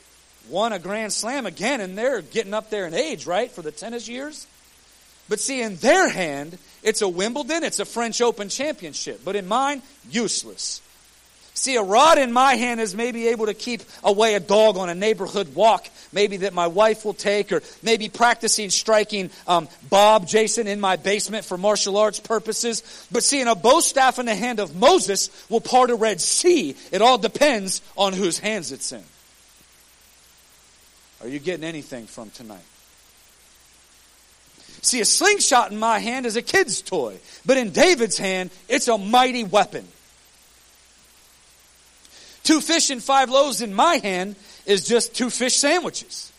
won 0.49 0.73
a 0.73 0.79
Grand 0.79 1.11
Slam 1.13 1.45
again 1.45 1.81
and 1.81 1.97
they're 1.97 2.21
getting 2.21 2.53
up 2.53 2.69
there 2.69 2.85
in 2.85 2.93
age, 2.93 3.25
right, 3.25 3.51
for 3.51 3.61
the 3.61 3.71
tennis 3.71 4.07
years. 4.07 4.47
But 5.27 5.39
see, 5.39 5.61
in 5.61 5.75
their 5.77 6.09
hand, 6.09 6.57
it's 6.81 7.01
a 7.01 7.07
Wimbledon, 7.07 7.63
it's 7.63 7.79
a 7.79 7.85
French 7.85 8.21
Open 8.21 8.49
championship. 8.49 9.21
But 9.23 9.35
in 9.35 9.47
mine, 9.47 9.83
useless. 10.09 10.81
See, 11.53 11.75
a 11.75 11.83
rod 11.83 12.17
in 12.17 12.31
my 12.31 12.55
hand 12.55 12.79
is 12.79 12.95
maybe 12.95 13.27
able 13.27 13.47
to 13.47 13.53
keep 13.53 13.81
away 14.01 14.35
a 14.35 14.39
dog 14.39 14.77
on 14.77 14.87
a 14.87 14.95
neighborhood 14.95 15.53
walk, 15.55 15.89
maybe 16.13 16.37
that 16.37 16.53
my 16.53 16.67
wife 16.67 17.03
will 17.03 17.13
take, 17.13 17.51
or 17.51 17.61
maybe 17.83 18.07
practicing 18.07 18.69
striking 18.69 19.29
um, 19.45 19.67
Bob, 19.89 20.25
Jason, 20.25 20.67
in 20.67 20.79
my 20.79 20.95
basement 20.95 21.43
for 21.43 21.57
martial 21.57 21.97
arts 21.97 22.19
purposes. 22.19 23.07
But 23.11 23.23
seeing 23.23 23.47
a 23.47 23.55
bow 23.55 23.81
staff 23.81 24.19
in 24.19 24.25
the 24.25 24.35
hand 24.35 24.61
of 24.61 24.73
Moses 24.73 25.29
will 25.49 25.59
part 25.59 25.89
a 25.89 25.95
Red 25.95 26.21
Sea. 26.21 26.77
It 26.93 27.01
all 27.01 27.17
depends 27.17 27.81
on 27.97 28.13
whose 28.13 28.39
hands 28.39 28.71
it's 28.71 28.93
in. 28.93 29.03
Are 31.21 31.27
you 31.27 31.39
getting 31.39 31.65
anything 31.65 32.07
from 32.07 32.29
tonight? 32.29 32.63
See, 34.81 35.01
a 35.01 35.05
slingshot 35.05 35.71
in 35.71 35.77
my 35.77 35.99
hand 35.99 36.25
is 36.25 36.37
a 36.37 36.41
kid's 36.41 36.81
toy, 36.81 37.19
but 37.45 37.57
in 37.57 37.71
David's 37.71 38.17
hand, 38.17 38.49
it's 38.69 38.87
a 38.87 38.97
mighty 38.97 39.43
weapon. 39.43 39.85
Two 42.43 42.61
fish 42.61 42.89
and 42.89 43.03
five 43.03 43.29
loaves 43.29 43.61
in 43.61 43.73
my 43.73 43.97
hand 43.97 44.35
is 44.65 44.87
just 44.87 45.13
two 45.13 45.29
fish 45.29 45.55
sandwiches. 45.57 46.31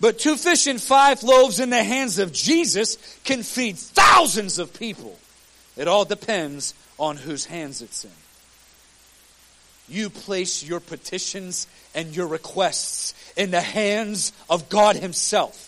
But 0.00 0.18
two 0.18 0.36
fish 0.36 0.66
and 0.66 0.80
five 0.80 1.22
loaves 1.22 1.60
in 1.60 1.70
the 1.70 1.82
hands 1.82 2.18
of 2.18 2.32
Jesus 2.32 2.96
can 3.24 3.42
feed 3.42 3.78
thousands 3.78 4.58
of 4.58 4.74
people. 4.74 5.18
It 5.76 5.88
all 5.88 6.04
depends 6.04 6.74
on 6.98 7.16
whose 7.16 7.44
hands 7.44 7.82
it's 7.82 8.04
in. 8.04 8.10
You 9.88 10.08
place 10.08 10.62
your 10.62 10.80
petitions 10.80 11.66
and 11.94 12.14
your 12.14 12.26
requests 12.26 13.14
in 13.36 13.50
the 13.50 13.60
hands 13.60 14.32
of 14.48 14.68
God 14.68 14.96
Himself. 14.96 15.66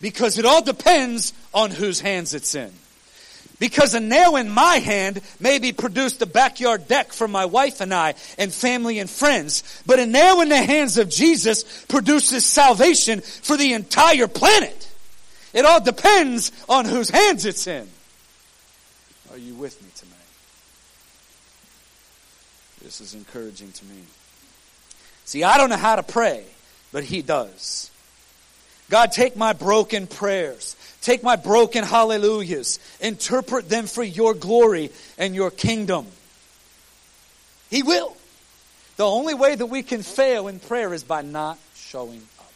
Because 0.00 0.38
it 0.38 0.44
all 0.44 0.62
depends 0.62 1.32
on 1.54 1.70
whose 1.70 2.00
hands 2.00 2.34
it's 2.34 2.54
in. 2.54 2.72
Because 3.58 3.94
a 3.94 4.00
nail 4.00 4.36
in 4.36 4.50
my 4.50 4.76
hand 4.76 5.22
maybe 5.40 5.72
produced 5.72 6.20
a 6.20 6.26
backyard 6.26 6.88
deck 6.88 7.12
for 7.12 7.26
my 7.26 7.46
wife 7.46 7.80
and 7.80 7.94
I 7.94 8.14
and 8.36 8.52
family 8.52 8.98
and 8.98 9.08
friends. 9.08 9.82
But 9.86 9.98
a 9.98 10.06
nail 10.06 10.42
in 10.42 10.50
the 10.50 10.62
hands 10.62 10.98
of 10.98 11.08
Jesus 11.08 11.84
produces 11.86 12.44
salvation 12.44 13.22
for 13.22 13.56
the 13.56 13.72
entire 13.72 14.28
planet. 14.28 14.88
It 15.54 15.64
all 15.64 15.80
depends 15.80 16.52
on 16.68 16.84
whose 16.84 17.08
hands 17.08 17.46
it's 17.46 17.66
in. 17.66 17.88
Are 19.30 19.38
you 19.38 19.54
with 19.54 19.82
me 19.82 19.88
tonight? 19.94 20.12
This 22.82 23.00
is 23.00 23.14
encouraging 23.14 23.72
to 23.72 23.84
me. 23.86 24.02
See, 25.26 25.44
I 25.44 25.58
don't 25.58 25.68
know 25.68 25.76
how 25.76 25.96
to 25.96 26.02
pray, 26.02 26.44
but 26.92 27.04
He 27.04 27.20
does. 27.20 27.90
God, 28.88 29.12
take 29.12 29.36
my 29.36 29.52
broken 29.52 30.06
prayers. 30.06 30.76
Take 31.06 31.22
my 31.22 31.36
broken 31.36 31.84
hallelujahs, 31.84 32.80
interpret 33.00 33.68
them 33.68 33.86
for 33.86 34.02
your 34.02 34.34
glory 34.34 34.90
and 35.18 35.34
your 35.34 35.52
kingdom. 35.52 36.06
He 37.70 37.82
will. 37.82 38.16
The 38.96 39.06
only 39.06 39.34
way 39.34 39.54
that 39.54 39.66
we 39.66 39.82
can 39.82 40.02
fail 40.02 40.48
in 40.48 40.58
prayer 40.58 40.92
is 40.94 41.04
by 41.04 41.22
not 41.22 41.58
showing 41.74 42.22
up. 42.40 42.52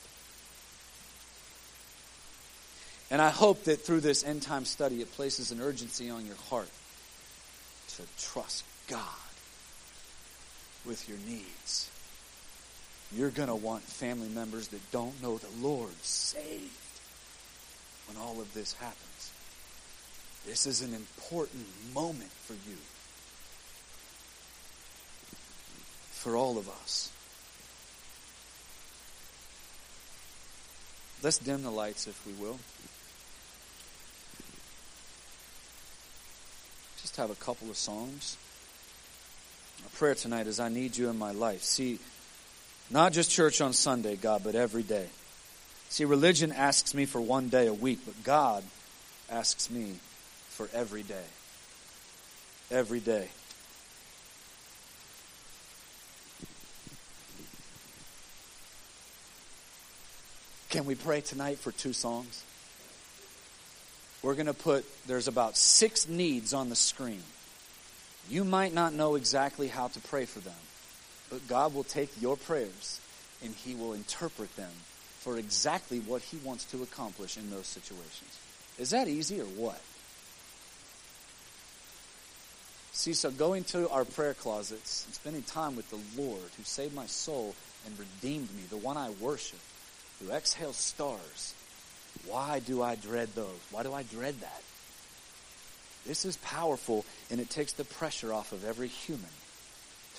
And 3.11 3.21
I 3.21 3.29
hope 3.31 3.65
that 3.65 3.83
through 3.83 4.01
this 4.01 4.25
end 4.25 4.43
time 4.43 4.65
study, 4.65 5.01
it 5.01 5.13
places 5.13 5.53
an 5.53 5.61
urgency 5.61 6.11
on 6.11 6.27
your 6.27 6.37
heart 6.49 6.71
to 7.97 8.03
trust 8.19 8.65
God 8.89 9.05
with 10.87 11.09
your 11.09 11.19
needs. 11.29 11.91
You're 13.13 13.31
going 13.31 13.49
to 13.49 13.55
want 13.55 13.83
family 13.83 14.29
members 14.29 14.69
that 14.69 14.91
don't 14.93 15.21
know 15.21 15.39
the 15.39 15.49
Lord 15.61 15.93
saved 16.03 16.71
when 18.07 18.17
all 18.17 18.41
of 18.41 18.53
this 18.55 18.73
happens. 18.75 19.33
This 20.47 20.67
is 20.67 20.81
an 20.81 20.95
important 20.95 21.67
moment 21.93 22.31
for 22.31 22.55
you, 22.55 22.77
for 26.13 26.37
all 26.37 26.57
of 26.57 26.69
us. 26.69 27.11
Let's 31.23 31.39
dim 31.39 31.63
the 31.63 31.71
lights, 31.71 32.07
if 32.07 32.27
we 32.27 32.33
will. 32.33 32.59
Just 37.03 37.17
have 37.17 37.31
a 37.31 37.35
couple 37.35 37.69
of 37.69 37.77
songs. 37.77 38.39
Our 39.83 39.91
prayer 39.91 40.15
tonight 40.15 40.47
is 40.47 40.59
I 40.59 40.69
need 40.71 40.97
you 40.97 41.11
in 41.11 41.19
my 41.19 41.33
life. 41.33 41.63
See, 41.63 41.99
not 42.91 43.13
just 43.13 43.31
church 43.31 43.61
on 43.61 43.73
Sunday, 43.73 44.17
God, 44.17 44.43
but 44.45 44.55
every 44.55 44.83
day. 44.83 45.07
See, 45.89 46.05
religion 46.05 46.53
asks 46.53 46.95
me 46.95 47.05
for 47.05 47.21
one 47.21 47.49
day 47.49 47.67
a 47.67 47.75
week, 47.75 48.01
but 48.05 48.23
God 48.23 48.65
asks 49.31 49.71
me 49.71 49.95
for 50.51 50.69
every 50.73 51.03
day. 51.03 51.25
Every 52.71 53.01
day. 53.01 53.29
Can 60.71 60.85
we 60.85 60.95
pray 60.95 61.21
tonight 61.21 61.59
for 61.59 61.73
two 61.73 61.93
songs? 61.93 62.45
We're 64.23 64.35
going 64.35 64.47
to 64.47 64.55
put, 64.55 64.85
there's 65.07 65.27
about 65.27 65.57
six 65.57 66.09
needs 66.09 66.55
on 66.55 66.69
the 66.69 66.77
screen. 66.77 67.23
You 68.29 68.45
might 68.45 68.73
not 68.73 68.95
know 68.95 69.17
exactly 69.17 69.67
how 69.67 69.89
to 69.89 69.99
pray 70.01 70.27
for 70.27 70.39
them, 70.39 70.55
but 71.31 71.47
God 71.49 71.75
will 71.75 71.85
take 71.85 72.11
your 72.21 72.37
prayers 72.37 73.01
and 73.43 73.55
He 73.55 73.75
will 73.75 73.95
interpret 73.95 74.55
them 74.57 74.73
for 75.21 75.37
exactly 75.37 76.01
what 76.01 76.23
he 76.23 76.39
wants 76.39 76.65
to 76.65 76.83
accomplish 76.83 77.37
in 77.37 77.51
those 77.51 77.67
situations. 77.67 78.39
Is 78.79 78.91
that 78.91 79.07
easy 79.07 79.39
or 79.39 79.45
what? 79.45 79.81
See, 82.93 83.13
so 83.13 83.31
going 83.31 83.65
to 83.65 83.89
our 83.91 84.07
prayer 84.07 84.33
closets 84.33 85.05
and 85.05 85.15
spending 85.15 85.43
time 85.43 85.77
with 85.77 85.91
the 85.91 86.21
Lord 86.21 86.51
who 86.57 86.63
saved 86.65 86.95
my 86.95 87.05
soul 87.05 87.55
and 87.85 87.99
redeemed 87.99 88.49
me, 88.57 88.63
the 88.71 88.79
one 88.79 88.97
I 88.97 89.11
worship, 89.21 89.61
who 90.21 90.33
exhales 90.33 90.77
stars. 90.77 91.55
Why 92.27 92.61
do 92.61 92.83
I 92.83 92.95
dread 92.95 93.29
those? 93.35 93.61
Why 93.71 93.83
do 93.83 93.93
I 93.93 94.05
dread 94.05 94.41
that? 94.41 94.63
This 96.07 96.25
is 96.25 96.39
powerful 96.39 97.05
and 97.31 97.41
it 97.41 97.51
takes 97.51 97.75
the 97.75 97.85
pressure 97.85 98.33
off 98.33 98.53
of 98.53 98.65
every 98.65 98.89
human 98.89 99.31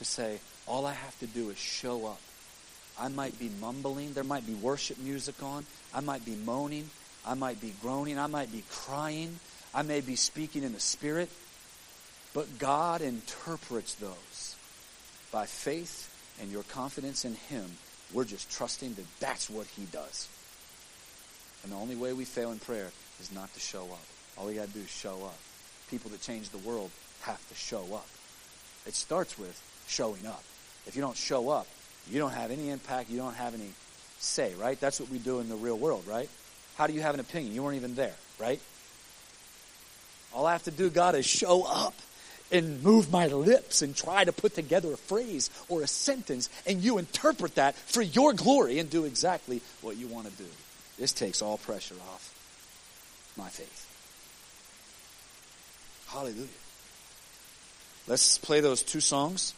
to 0.02 0.06
say, 0.06 0.40
all 0.68 0.86
I 0.86 0.94
have 0.94 1.18
to 1.20 1.28
do 1.28 1.50
is 1.50 1.58
show 1.58 2.06
up 2.06 2.20
I 3.00 3.08
might 3.08 3.38
be 3.40 3.50
mumbling. 3.60 4.14
There 4.14 4.24
might 4.24 4.46
be 4.46 4.54
worship 4.54 5.00
music 5.00 5.42
on. 5.42 5.66
I 5.94 6.02
might 6.02 6.24
be 6.24 6.36
moaning. 6.36 6.90
I 7.26 7.34
might 7.34 7.60
be 7.60 7.74
groaning. 7.82 8.20
I 8.20 8.28
might 8.28 8.52
be 8.52 8.64
crying. 8.70 9.40
I 9.74 9.82
may 9.82 10.02
be 10.02 10.16
speaking 10.16 10.64
in 10.64 10.74
the 10.74 10.80
Spirit. 10.80 11.30
But 12.34 12.60
God 12.60 13.02
interprets 13.02 13.96
those 13.96 14.56
by 15.32 15.46
faith 15.46 16.10
and 16.40 16.52
your 16.52 16.64
confidence 16.64 17.26
in 17.26 17.34
Him. 17.34 17.66
We're 18.14 18.26
just 18.26 18.52
trusting 18.52 18.94
that 18.96 19.20
that's 19.20 19.50
what 19.50 19.68
He 19.68 19.86
does. 19.86 20.30
And 21.64 21.72
the 21.72 21.78
only 21.78 21.96
way 21.96 22.14
we 22.14 22.26
fail 22.26 22.52
in 22.52 22.60
prayer 22.60 22.92
is 23.20 23.32
not 23.32 23.54
to 23.54 23.60
show 23.60 23.84
up. 23.86 24.06
All 24.38 24.48
we 24.48 24.56
got 24.56 24.68
to 24.68 24.74
do 24.74 24.82
is 24.82 24.90
show 24.90 25.24
up. 25.26 25.38
People 25.90 26.12
that 26.12 26.22
change 26.22 26.50
the 26.50 26.58
world 26.60 26.92
have 27.22 27.46
to 27.50 27.56
show 27.56 27.84
up. 27.94 28.08
It 28.86 28.96
starts 28.96 29.38
with 29.38 29.60
showing 29.88 30.26
up. 30.26 30.44
If 30.88 30.96
you 30.96 31.02
don't 31.02 31.18
show 31.18 31.50
up, 31.50 31.68
you 32.10 32.20
don't 32.20 32.32
have 32.32 32.52
any 32.52 32.70
impact. 32.70 33.10
You 33.10 33.18
don't 33.18 33.36
have 33.36 33.54
any 33.54 33.70
say, 34.20 34.54
right? 34.56 34.80
That's 34.80 35.00
what 35.00 35.10
we 35.10 35.18
do 35.18 35.40
in 35.40 35.50
the 35.50 35.56
real 35.56 35.78
world, 35.78 36.04
right? 36.08 36.30
How 36.76 36.88
do 36.88 36.94
you 36.94 37.02
have 37.02 37.14
an 37.14 37.20
opinion? 37.20 37.54
You 37.54 37.64
weren't 37.64 37.78
even 37.78 37.96
there, 37.96 38.16
right? 38.40 38.60
All 40.34 40.46
I 40.46 40.54
have 40.54 40.64
to 40.64 40.72
do, 40.72 40.90
God, 40.90 41.16
is 41.16 41.26
show 41.26 41.64
up 41.64 41.94
and 42.52 42.84
move 42.84 43.12
my 43.12 43.28
lips 43.28 43.82
and 43.82 43.96
try 43.96 44.24
to 44.24 44.32
put 44.32 44.56
together 44.56 44.94
a 44.94 44.98
phrase 44.98 45.50
or 45.70 45.82
a 45.82 45.88
sentence, 45.88 46.50
and 46.66 46.82
you 46.82 46.98
interpret 46.98 47.56
that 47.56 47.76
for 47.76 48.02
your 48.02 48.34
glory 48.34 48.80
and 48.80 48.90
do 48.90 49.06
exactly 49.06 49.62
what 49.82 49.98
you 49.98 50.08
want 50.08 50.28
to 50.28 50.34
do. 50.34 50.50
This 50.98 51.14
takes 51.14 51.42
all 51.42 51.58
pressure 51.58 51.96
off 52.10 52.34
my 53.38 53.48
faith. 53.50 53.88
Hallelujah. 56.08 56.48
Let's 58.08 58.38
play 58.38 58.60
those 58.60 58.84
two 58.84 59.00
songs. 59.00 59.54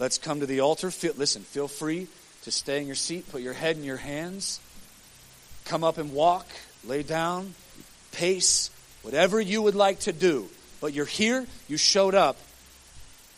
Let's 0.00 0.16
come 0.16 0.40
to 0.40 0.46
the 0.46 0.60
altar. 0.60 0.90
Feel, 0.90 1.12
listen, 1.18 1.42
feel 1.42 1.68
free 1.68 2.08
to 2.44 2.50
stay 2.50 2.80
in 2.80 2.86
your 2.86 2.96
seat, 2.96 3.30
put 3.30 3.42
your 3.42 3.52
head 3.52 3.76
in 3.76 3.84
your 3.84 3.98
hands, 3.98 4.58
come 5.66 5.84
up 5.84 5.98
and 5.98 6.14
walk, 6.14 6.46
lay 6.86 7.02
down, 7.02 7.54
pace, 8.10 8.70
whatever 9.02 9.38
you 9.38 9.60
would 9.60 9.74
like 9.74 10.00
to 10.00 10.12
do. 10.14 10.48
But 10.80 10.94
you're 10.94 11.04
here, 11.04 11.46
you 11.68 11.76
showed 11.76 12.14
up. 12.14 12.38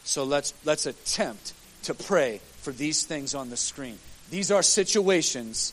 So 0.05 0.23
let's, 0.23 0.55
let's 0.65 0.87
attempt 0.87 1.53
to 1.83 1.95
pray 1.95 2.41
for 2.61 2.71
these 2.71 3.03
things 3.03 3.35
on 3.35 3.51
the 3.51 3.57
screen. 3.57 3.99
These 4.31 4.53
are 4.53 4.63
situations 4.63 5.73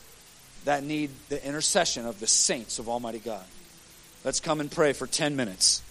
that 0.64 0.82
need 0.82 1.10
the 1.28 1.44
intercession 1.46 2.04
of 2.04 2.18
the 2.18 2.26
saints 2.26 2.80
of 2.80 2.88
Almighty 2.88 3.20
God. 3.20 3.44
Let's 4.24 4.40
come 4.40 4.58
and 4.58 4.68
pray 4.68 4.92
for 4.92 5.06
10 5.06 5.36
minutes. 5.36 5.82